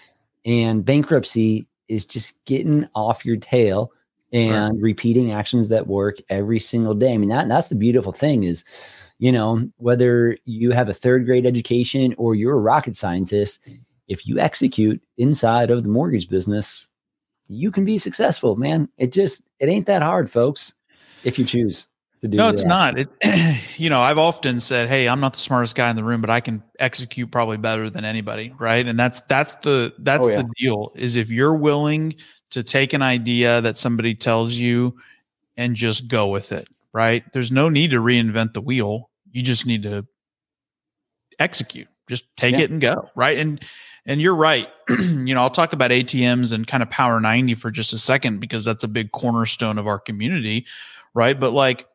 and 0.47 0.85
bankruptcy 0.85 1.67
is 1.89 2.07
just 2.07 2.35
getting 2.47 2.89
off 2.95 3.27
your 3.27 3.37
tail 3.37 3.93
and 4.33 4.75
right. 4.75 4.83
repeating 4.83 5.33
actions 5.33 5.69
that 5.69 5.87
work 5.87 6.17
every 6.31 6.59
single 6.59 6.95
day. 6.95 7.13
I 7.13 7.19
mean, 7.19 7.29
that 7.29 7.49
that's 7.49 7.69
the 7.69 7.75
beautiful 7.75 8.13
thing 8.13 8.45
is, 8.45 8.65
you 9.19 9.33
know, 9.33 9.69
whether 9.77 10.37
you 10.45 10.71
have 10.71 10.89
a 10.89 10.95
third 10.95 11.27
grade 11.27 11.47
education 11.47 12.15
or 12.17 12.35
you're 12.35 12.55
a 12.55 12.61
rocket 12.61 12.97
scientist, 12.97 13.69
if 14.09 14.27
you 14.27 14.39
execute 14.39 15.03
inside 15.19 15.71
of 15.71 15.83
the 15.83 15.89
mortgage 15.89 16.29
business, 16.29 16.89
you 17.49 17.71
can 17.71 17.85
be 17.85 17.99
successful, 17.99 18.57
man. 18.57 18.89
It 18.99 19.13
just 19.13 19.43
it 19.59 19.69
ain't 19.69 19.87
that 19.87 20.03
hard, 20.03 20.31
folks, 20.31 20.75
if 21.25 21.39
you 21.39 21.45
choose. 21.45 21.87
No, 22.22 22.48
it's 22.48 22.64
not. 22.64 22.98
It, 22.98 23.09
you 23.76 23.90
know, 23.90 24.00
I've 24.00 24.18
often 24.18 24.61
said, 24.61 24.88
"Hey, 24.88 25.09
I'm 25.09 25.20
not 25.20 25.35
the 25.35 25.38
smartest 25.38 25.74
guy 25.74 25.90
in 25.90 25.96
the 25.96 26.05
room, 26.05 26.20
but 26.20 26.31
I 26.31 26.40
can 26.40 26.62
execute 26.79 27.31
probably 27.31 27.57
better 27.57 27.90
than 27.90 28.05
anybody." 28.05 28.55
Right, 28.59 28.87
and 28.87 28.98
that's 28.98 29.20
that's 29.22 29.55
the 29.57 29.94
that's 29.98 30.26
oh, 30.26 30.31
yeah. 30.31 30.42
the 30.42 30.48
deal. 30.57 30.92
Is 30.94 31.16
if 31.16 31.31
you're 31.31 31.55
willing 31.55 32.14
to 32.50 32.62
take 32.62 32.92
an 32.92 33.02
idea 33.02 33.61
that 33.61 33.76
somebody 33.76 34.14
tells 34.14 34.55
you 34.55 34.96
and 35.57 35.74
just 35.74 36.09
go 36.09 36.29
with 36.29 36.52
it. 36.52 36.68
Right, 36.92 37.24
there's 37.33 37.52
no 37.52 37.68
need 37.68 37.90
to 37.90 38.00
reinvent 38.00 38.55
the 38.55 38.62
wheel. 38.62 39.11
You 39.31 39.42
just 39.42 39.66
need 39.66 39.83
to 39.83 40.07
execute. 41.38 41.88
Just 42.09 42.24
take 42.37 42.55
yeah. 42.55 42.61
it 42.61 42.70
and 42.70 42.81
go. 42.81 43.11
Right, 43.14 43.38
and 43.38 43.62
and 44.07 44.20
you're 44.20 44.35
right. 44.35 44.68
you 44.88 45.35
know, 45.35 45.42
I'll 45.42 45.50
talk 45.50 45.72
about 45.72 45.90
ATMs 45.90 46.52
and 46.52 46.66
kind 46.66 46.83
of 46.83 46.88
Power 46.88 47.20
90 47.20 47.55
for 47.57 47.70
just 47.70 47.92
a 47.92 47.98
second 47.98 48.40
because 48.40 48.64
that's 48.64 48.85
a 48.85 48.88
big 48.88 49.12
cornerstone 49.12 49.79
of 49.79 49.87
our 49.87 49.98
community, 49.98 50.64
right? 51.12 51.38
But 51.38 51.52
like 51.52 51.87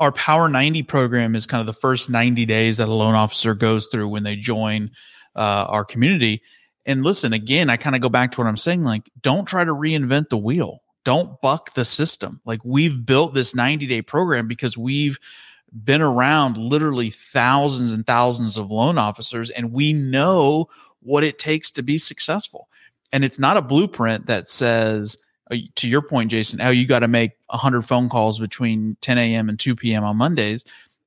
our 0.00 0.12
Power 0.12 0.48
90 0.48 0.82
program 0.84 1.34
is 1.34 1.46
kind 1.46 1.60
of 1.60 1.66
the 1.66 1.72
first 1.72 2.10
90 2.10 2.46
days 2.46 2.76
that 2.76 2.88
a 2.88 2.94
loan 2.94 3.14
officer 3.14 3.54
goes 3.54 3.86
through 3.86 4.08
when 4.08 4.22
they 4.22 4.36
join 4.36 4.90
uh, 5.36 5.66
our 5.68 5.84
community. 5.84 6.42
And 6.86 7.02
listen, 7.02 7.32
again, 7.32 7.70
I 7.70 7.76
kind 7.76 7.94
of 7.94 8.02
go 8.02 8.08
back 8.08 8.32
to 8.32 8.40
what 8.40 8.48
I'm 8.48 8.56
saying. 8.56 8.84
Like, 8.84 9.10
don't 9.20 9.46
try 9.46 9.64
to 9.64 9.72
reinvent 9.72 10.30
the 10.30 10.38
wheel. 10.38 10.82
Don't 11.04 11.40
buck 11.40 11.74
the 11.74 11.84
system. 11.84 12.40
Like 12.44 12.60
we've 12.64 13.06
built 13.06 13.34
this 13.34 13.54
90 13.54 13.86
day 13.86 14.02
program 14.02 14.46
because 14.46 14.76
we've 14.76 15.18
been 15.84 16.02
around 16.02 16.56
literally 16.56 17.10
thousands 17.10 17.92
and 17.92 18.06
thousands 18.06 18.56
of 18.56 18.70
loan 18.70 18.98
officers 18.98 19.50
and 19.50 19.72
we 19.72 19.92
know 19.92 20.68
what 21.00 21.24
it 21.24 21.38
takes 21.38 21.70
to 21.72 21.82
be 21.82 21.98
successful. 21.98 22.68
And 23.12 23.24
it's 23.24 23.38
not 23.38 23.56
a 23.56 23.62
blueprint 23.62 24.26
that 24.26 24.48
says, 24.48 25.16
Uh, 25.50 25.56
to 25.76 25.88
your 25.88 26.02
point, 26.02 26.30
Jason, 26.30 26.58
how 26.58 26.70
you 26.70 26.86
got 26.86 27.00
to 27.00 27.08
make 27.08 27.32
100 27.48 27.82
phone 27.82 28.08
calls 28.08 28.38
between 28.38 28.96
10 29.00 29.18
a.m. 29.18 29.48
and 29.48 29.58
2 29.58 29.76
p.m. 29.76 30.04
on 30.04 30.16
Mondays. 30.16 30.64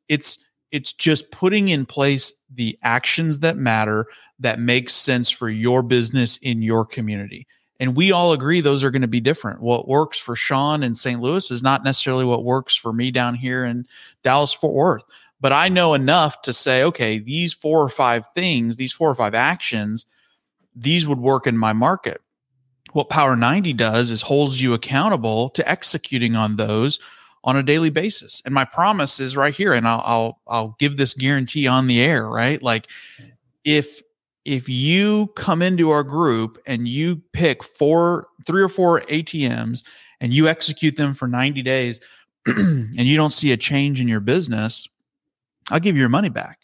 It's 0.10 0.39
it's 0.71 0.93
just 0.93 1.32
putting 1.32 1.67
in 1.67 1.86
place 1.86 2.34
the 2.54 2.80
actions 2.82 3.39
that 3.39 3.58
matter 3.58 4.06
that 4.39 4.60
makes 4.60 4.93
sense 4.93 5.30
for 5.30 5.49
your 5.49 5.84
business 5.84 6.38
in 6.38 6.62
your 6.62 6.86
community. 6.86 7.45
And 7.82 7.95
we 7.95 8.12
all 8.12 8.32
agree 8.32 8.62
those 8.62 8.84
are 8.84 8.91
going 8.91 9.01
to 9.01 9.08
be 9.08 9.19
different. 9.19 9.60
What 9.60 9.88
works 9.88 10.17
for 10.17 10.36
Sean 10.36 10.84
in 10.84 10.95
St. 10.95 11.19
Louis 11.19 11.49
is 11.51 11.63
not 11.63 11.84
necessarily 11.84 12.23
what 12.23 12.45
works 12.45 12.75
for 12.75 12.93
me 12.93 13.12
down 13.12 13.36
here 13.36 13.65
in 13.65 13.86
Dallas 14.23 14.54
Fort 14.54 14.73
Worth. 14.73 15.04
But 15.41 15.51
I 15.51 15.67
know 15.67 15.95
enough 15.95 16.43
to 16.43 16.54
say, 16.54 16.84
okay, 16.84 17.17
these 17.17 17.51
four 17.51 17.82
or 17.82 17.89
five 17.89 18.27
things, 18.36 18.75
these 18.75 18.93
four 18.93 19.10
or 19.10 19.15
five 19.15 19.34
actions, 19.34 20.06
these 20.75 21.08
would 21.08 21.19
work 21.19 21.47
in 21.47 21.58
my 21.58 21.73
market. 21.73 22.21
What 22.93 23.10
Power 23.10 23.36
90 23.36 23.73
does 23.73 24.10
is 24.10 24.21
holds 24.21 24.62
you 24.62 24.73
accountable 24.73 25.49
to 25.51 25.69
executing 25.69 26.36
on 26.36 26.56
those 26.58 26.99
on 27.43 27.56
a 27.56 27.63
daily 27.63 27.89
basis. 27.89 28.41
And 28.45 28.54
my 28.54 28.65
promise 28.65 29.19
is 29.19 29.36
right 29.36 29.54
here, 29.54 29.73
and 29.73 29.88
I'll 29.88 30.01
I'll, 30.06 30.41
I'll 30.47 30.75
give 30.80 30.97
this 30.97 31.13
guarantee 31.13 31.67
on 31.67 31.88
the 31.88 32.01
air, 32.01 32.27
right? 32.27 32.62
Like 32.62 32.88
if 33.63 34.01
if 34.45 34.67
you 34.67 35.27
come 35.36 35.62
into 35.62 35.91
our 35.91 36.04
group 36.04 36.58
and 36.65 36.88
you 36.88 37.21
pick 37.32 37.63
four, 37.63 38.27
three 38.45 38.62
or 38.62 38.69
four 38.69 39.01
ATMs 39.01 39.84
and 40.19 40.34
you 40.34 40.47
execute 40.47 40.97
them 40.97 41.13
for 41.13 41.27
90 41.27 41.62
days 41.62 42.01
and 42.47 42.95
you 42.95 43.17
don't 43.17 43.34
see 43.34 43.51
a 43.51 43.58
change 43.58 44.01
in 44.01 44.08
your 44.08 44.19
business, 44.19 44.88
I'll 45.69 45.80
give 45.80 45.95
you 45.95 45.99
your 45.99 46.10
money 46.10 46.30
back. 46.30 46.58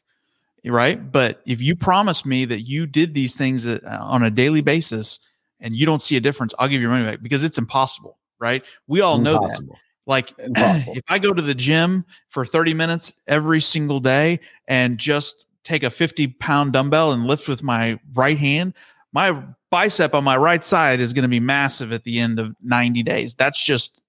Right. 0.65 1.11
But 1.11 1.41
if 1.45 1.61
you 1.61 1.75
promise 1.75 2.25
me 2.25 2.43
that 2.45 2.61
you 2.61 2.87
did 2.87 3.13
these 3.13 3.37
things 3.37 3.65
uh, 3.65 3.79
on 4.01 4.23
a 4.23 4.31
daily 4.31 4.61
basis 4.61 5.19
and 5.59 5.75
you 5.75 5.85
don't 5.85 6.01
see 6.01 6.15
a 6.17 6.21
difference, 6.21 6.53
I'll 6.59 6.67
give 6.67 6.81
you 6.81 6.87
your 6.87 6.91
money 6.91 7.05
back 7.05 7.21
because 7.21 7.43
it's 7.43 7.57
impossible. 7.57 8.17
Right. 8.39 8.63
We 8.87 9.01
all 9.01 9.17
impossible. 9.17 9.67
know 9.67 9.73
that. 9.73 9.79
Like 10.05 10.33
if 10.37 11.03
I 11.07 11.19
go 11.19 11.33
to 11.33 11.41
the 11.41 11.55
gym 11.55 12.05
for 12.29 12.45
30 12.45 12.73
minutes 12.73 13.13
every 13.27 13.61
single 13.61 13.99
day 13.99 14.39
and 14.67 14.97
just 14.97 15.45
take 15.63 15.83
a 15.83 15.89
50 15.89 16.27
pound 16.27 16.73
dumbbell 16.73 17.11
and 17.11 17.25
lift 17.25 17.47
with 17.47 17.61
my 17.61 17.99
right 18.15 18.37
hand, 18.37 18.73
my 19.11 19.43
bicep 19.69 20.13
on 20.13 20.23
my 20.23 20.37
right 20.37 20.63
side 20.63 20.99
is 20.99 21.13
going 21.13 21.23
to 21.23 21.29
be 21.29 21.39
massive 21.39 21.91
at 21.91 22.03
the 22.03 22.19
end 22.19 22.39
of 22.39 22.55
90 22.63 23.03
days. 23.03 23.33
That's 23.33 23.63
just 23.63 24.01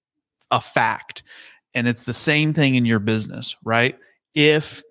a 0.50 0.60
fact. 0.60 1.22
And 1.74 1.88
it's 1.88 2.04
the 2.04 2.14
same 2.14 2.54
thing 2.54 2.74
in 2.74 2.86
your 2.86 2.98
business, 2.98 3.56
right? 3.64 3.98
If 4.34 4.82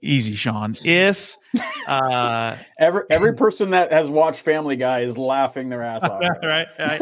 easy, 0.00 0.34
Sean, 0.34 0.76
if 0.84 1.36
uh 1.86 2.56
every 2.78 3.02
every 3.10 3.34
person 3.34 3.70
that 3.70 3.92
has 3.92 4.08
watched 4.08 4.40
Family 4.40 4.76
Guy 4.76 5.00
is 5.00 5.18
laughing 5.18 5.68
their 5.68 5.82
ass 5.82 6.02
off. 6.02 6.22
right. 6.42 6.66
right. 6.78 7.00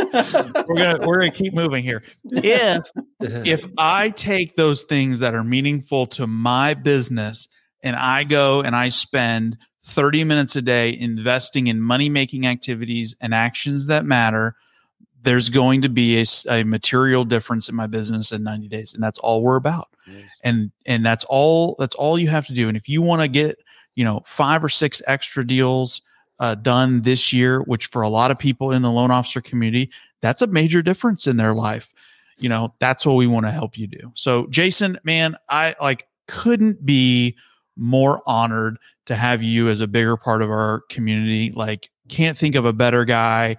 we're 0.66 0.76
gonna 0.76 1.06
we're 1.06 1.20
gonna 1.20 1.30
keep 1.30 1.54
moving 1.54 1.84
here. 1.84 2.02
If 2.24 2.90
if 3.20 3.64
I 3.78 4.10
take 4.10 4.56
those 4.56 4.84
things 4.84 5.20
that 5.20 5.34
are 5.34 5.44
meaningful 5.44 6.06
to 6.08 6.26
my 6.26 6.74
business 6.74 7.48
and 7.82 7.96
I 7.96 8.24
go 8.24 8.62
and 8.62 8.74
I 8.74 8.88
spend 8.88 9.58
30 9.84 10.24
minutes 10.24 10.56
a 10.56 10.62
day 10.62 10.96
investing 10.98 11.66
in 11.66 11.80
money 11.80 12.08
making 12.08 12.46
activities 12.46 13.14
and 13.20 13.34
actions 13.34 13.86
that 13.86 14.04
matter, 14.04 14.54
there's 15.22 15.50
going 15.50 15.82
to 15.82 15.88
be 15.88 16.20
a, 16.20 16.24
a, 16.48 16.64
material 16.64 17.24
difference 17.24 17.68
in 17.68 17.74
my 17.74 17.86
business 17.86 18.32
in 18.32 18.42
90 18.42 18.68
days. 18.68 18.94
And 18.94 19.02
that's 19.02 19.18
all 19.18 19.42
we're 19.42 19.56
about. 19.56 19.88
And, 20.42 20.72
and 20.86 21.04
that's 21.04 21.24
all, 21.28 21.76
that's 21.78 21.94
all 21.94 22.18
you 22.18 22.28
have 22.28 22.46
to 22.46 22.54
do. 22.54 22.68
And 22.68 22.76
if 22.76 22.88
you 22.88 23.02
want 23.02 23.22
to 23.22 23.28
get, 23.28 23.58
you 23.94 24.04
know, 24.04 24.22
five 24.26 24.64
or 24.64 24.68
six 24.68 25.02
extra 25.06 25.46
deals 25.46 26.02
uh, 26.38 26.54
done 26.54 27.02
this 27.02 27.32
year, 27.32 27.60
which 27.60 27.86
for 27.86 28.02
a 28.02 28.08
lot 28.08 28.30
of 28.30 28.38
people 28.38 28.72
in 28.72 28.82
the 28.82 28.90
loan 28.90 29.10
officer 29.10 29.40
community, 29.40 29.90
that's 30.22 30.42
a 30.42 30.46
major 30.46 30.82
difference 30.82 31.26
in 31.26 31.36
their 31.36 31.54
life. 31.54 31.92
You 32.38 32.48
know, 32.48 32.74
that's 32.78 33.04
what 33.04 33.14
we 33.14 33.26
want 33.26 33.46
to 33.46 33.52
help 33.52 33.76
you 33.76 33.86
do. 33.86 34.12
So 34.14 34.46
Jason, 34.46 34.98
man, 35.04 35.36
I 35.48 35.76
like 35.80 36.06
couldn't 36.26 36.84
be 36.84 37.36
more 37.76 38.22
honored 38.26 38.78
to 39.06 39.16
have 39.16 39.42
you 39.42 39.68
as 39.68 39.80
a 39.80 39.86
bigger 39.86 40.16
part 40.16 40.42
of 40.42 40.50
our 40.50 40.82
community. 40.88 41.50
Like, 41.50 41.90
can't 42.08 42.36
think 42.36 42.54
of 42.54 42.64
a 42.64 42.72
better 42.72 43.04
guy, 43.04 43.56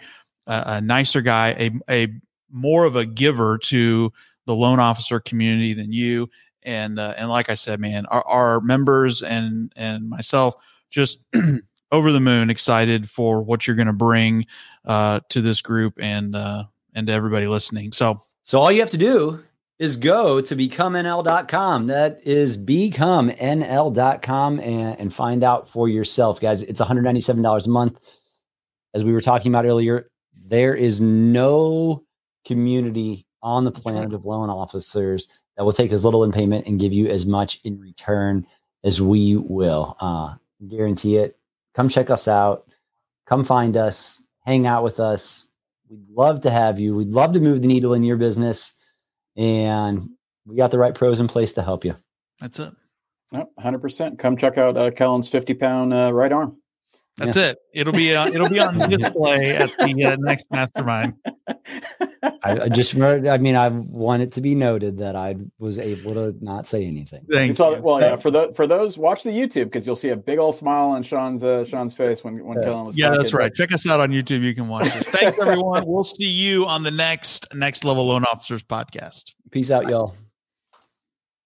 a, 0.51 0.63
a 0.65 0.81
nicer 0.81 1.21
guy, 1.21 1.49
a, 1.49 1.71
a 1.89 2.07
more 2.51 2.85
of 2.85 2.95
a 2.95 3.05
giver 3.05 3.57
to 3.57 4.11
the 4.45 4.55
loan 4.55 4.79
officer 4.79 5.19
community 5.19 5.73
than 5.73 5.91
you. 5.91 6.29
And 6.63 6.99
uh, 6.99 7.15
and 7.17 7.29
like 7.29 7.49
I 7.49 7.55
said, 7.55 7.79
man, 7.79 8.05
our, 8.07 8.25
our 8.27 8.61
members 8.61 9.23
and 9.23 9.71
and 9.75 10.09
myself 10.09 10.55
just 10.89 11.19
over 11.91 12.11
the 12.11 12.19
moon 12.19 12.49
excited 12.49 13.09
for 13.09 13.41
what 13.41 13.65
you're 13.65 13.75
going 13.75 13.87
to 13.87 13.93
bring 13.93 14.45
uh, 14.85 15.21
to 15.29 15.41
this 15.41 15.61
group 15.61 15.95
and 15.99 16.35
uh, 16.35 16.65
and 16.93 17.07
to 17.07 17.13
everybody 17.13 17.47
listening. 17.47 17.93
So 17.93 18.21
so 18.43 18.59
all 18.59 18.71
you 18.71 18.81
have 18.81 18.91
to 18.91 18.97
do 18.97 19.43
is 19.79 19.95
go 19.95 20.41
to 20.41 20.55
becomemnl.com. 20.55 21.87
That 21.87 22.19
is 22.23 22.55
becomemnl.com 22.55 24.59
and, 24.59 24.99
and 24.99 25.11
find 25.11 25.43
out 25.43 25.67
for 25.67 25.89
yourself, 25.89 26.39
guys. 26.39 26.61
It's 26.61 26.79
$197 26.79 27.65
a 27.65 27.69
month. 27.69 27.99
As 28.93 29.03
we 29.03 29.13
were 29.13 29.21
talking 29.21 29.51
about 29.51 29.65
earlier, 29.65 30.10
there 30.51 30.75
is 30.75 30.99
no 30.99 32.03
community 32.45 33.25
on 33.41 33.63
the 33.63 33.71
planet 33.71 34.13
of 34.13 34.25
loan 34.25 34.49
officers 34.49 35.27
that 35.55 35.63
will 35.63 35.71
take 35.71 35.93
as 35.93 36.03
little 36.03 36.25
in 36.25 36.31
payment 36.31 36.67
and 36.67 36.79
give 36.79 36.91
you 36.91 37.07
as 37.07 37.25
much 37.25 37.61
in 37.63 37.79
return 37.79 38.45
as 38.83 39.01
we 39.01 39.37
will. 39.37 39.95
Uh, 40.01 40.35
guarantee 40.67 41.15
it. 41.15 41.39
Come 41.73 41.87
check 41.87 42.09
us 42.09 42.27
out. 42.27 42.67
Come 43.25 43.45
find 43.45 43.77
us. 43.77 44.21
Hang 44.45 44.67
out 44.67 44.83
with 44.83 44.99
us. 44.99 45.49
We'd 45.89 46.09
love 46.09 46.41
to 46.41 46.51
have 46.51 46.79
you. 46.79 46.95
We'd 46.95 47.11
love 47.11 47.31
to 47.31 47.39
move 47.39 47.61
the 47.61 47.67
needle 47.69 47.93
in 47.93 48.03
your 48.03 48.17
business 48.17 48.75
and 49.37 50.09
we 50.45 50.57
got 50.57 50.71
the 50.71 50.79
right 50.79 50.93
pros 50.93 51.21
in 51.21 51.29
place 51.29 51.53
to 51.53 51.63
help 51.63 51.85
you. 51.85 51.95
That's 52.41 52.59
it. 52.59 52.73
Yep, 53.31 53.51
100%. 53.57 54.19
Come 54.19 54.35
check 54.35 54.57
out 54.57 54.75
uh, 54.75 54.91
Kellen's 54.91 55.29
50 55.29 55.53
pound 55.53 55.93
uh, 55.93 56.11
right 56.13 56.33
arm. 56.33 56.60
That's 57.17 57.35
yeah. 57.35 57.49
it. 57.49 57.57
It'll 57.73 57.93
be 57.93 58.15
uh, 58.15 58.27
it'll 58.27 58.49
be 58.49 58.59
on 58.59 58.77
display 58.89 59.55
at 59.55 59.71
the 59.77 60.05
uh, 60.05 60.15
next 60.19 60.49
mastermind. 60.49 61.13
I, 61.47 62.61
I, 62.61 62.69
just 62.69 62.95
I 62.95 63.37
mean, 63.37 63.55
I 63.55 63.67
want 63.67 64.23
it 64.23 64.31
to 64.33 64.41
be 64.41 64.55
noted 64.55 64.97
that 64.99 65.15
I 65.15 65.35
was 65.59 65.77
able 65.77 66.13
to 66.13 66.35
not 66.41 66.67
say 66.67 66.85
anything. 66.85 67.25
Thank 67.29 67.57
you. 67.57 67.81
well, 67.81 68.01
yeah. 68.01 68.15
For 68.15 68.31
the 68.31 68.53
for 68.55 68.65
those, 68.65 68.97
watch 68.97 69.23
the 69.23 69.29
YouTube 69.29 69.65
because 69.65 69.85
you'll 69.85 69.95
see 69.95 70.09
a 70.09 70.15
big 70.15 70.39
old 70.39 70.55
smile 70.55 70.89
on 70.89 71.03
Sean's 71.03 71.43
uh, 71.43 71.65
Sean's 71.65 71.93
face 71.93 72.23
when 72.23 72.43
when 72.43 72.61
Kellen 72.63 72.85
was. 72.85 72.97
Yeah, 72.97 73.07
talking. 73.07 73.19
that's 73.19 73.33
right. 73.33 73.53
Check 73.53 73.73
us 73.73 73.87
out 73.87 73.99
on 73.99 74.09
YouTube. 74.09 74.41
You 74.41 74.55
can 74.55 74.67
watch 74.67 74.91
this. 74.93 75.07
Thanks, 75.07 75.37
everyone. 75.39 75.85
we'll 75.85 76.03
see 76.03 76.29
you 76.29 76.65
on 76.65 76.83
the 76.83 76.91
next 76.91 77.53
next 77.53 77.83
level 77.83 78.07
loan 78.07 78.23
officers 78.25 78.63
podcast. 78.63 79.33
Peace 79.51 79.69
out, 79.69 79.87
y'all. 79.87 80.15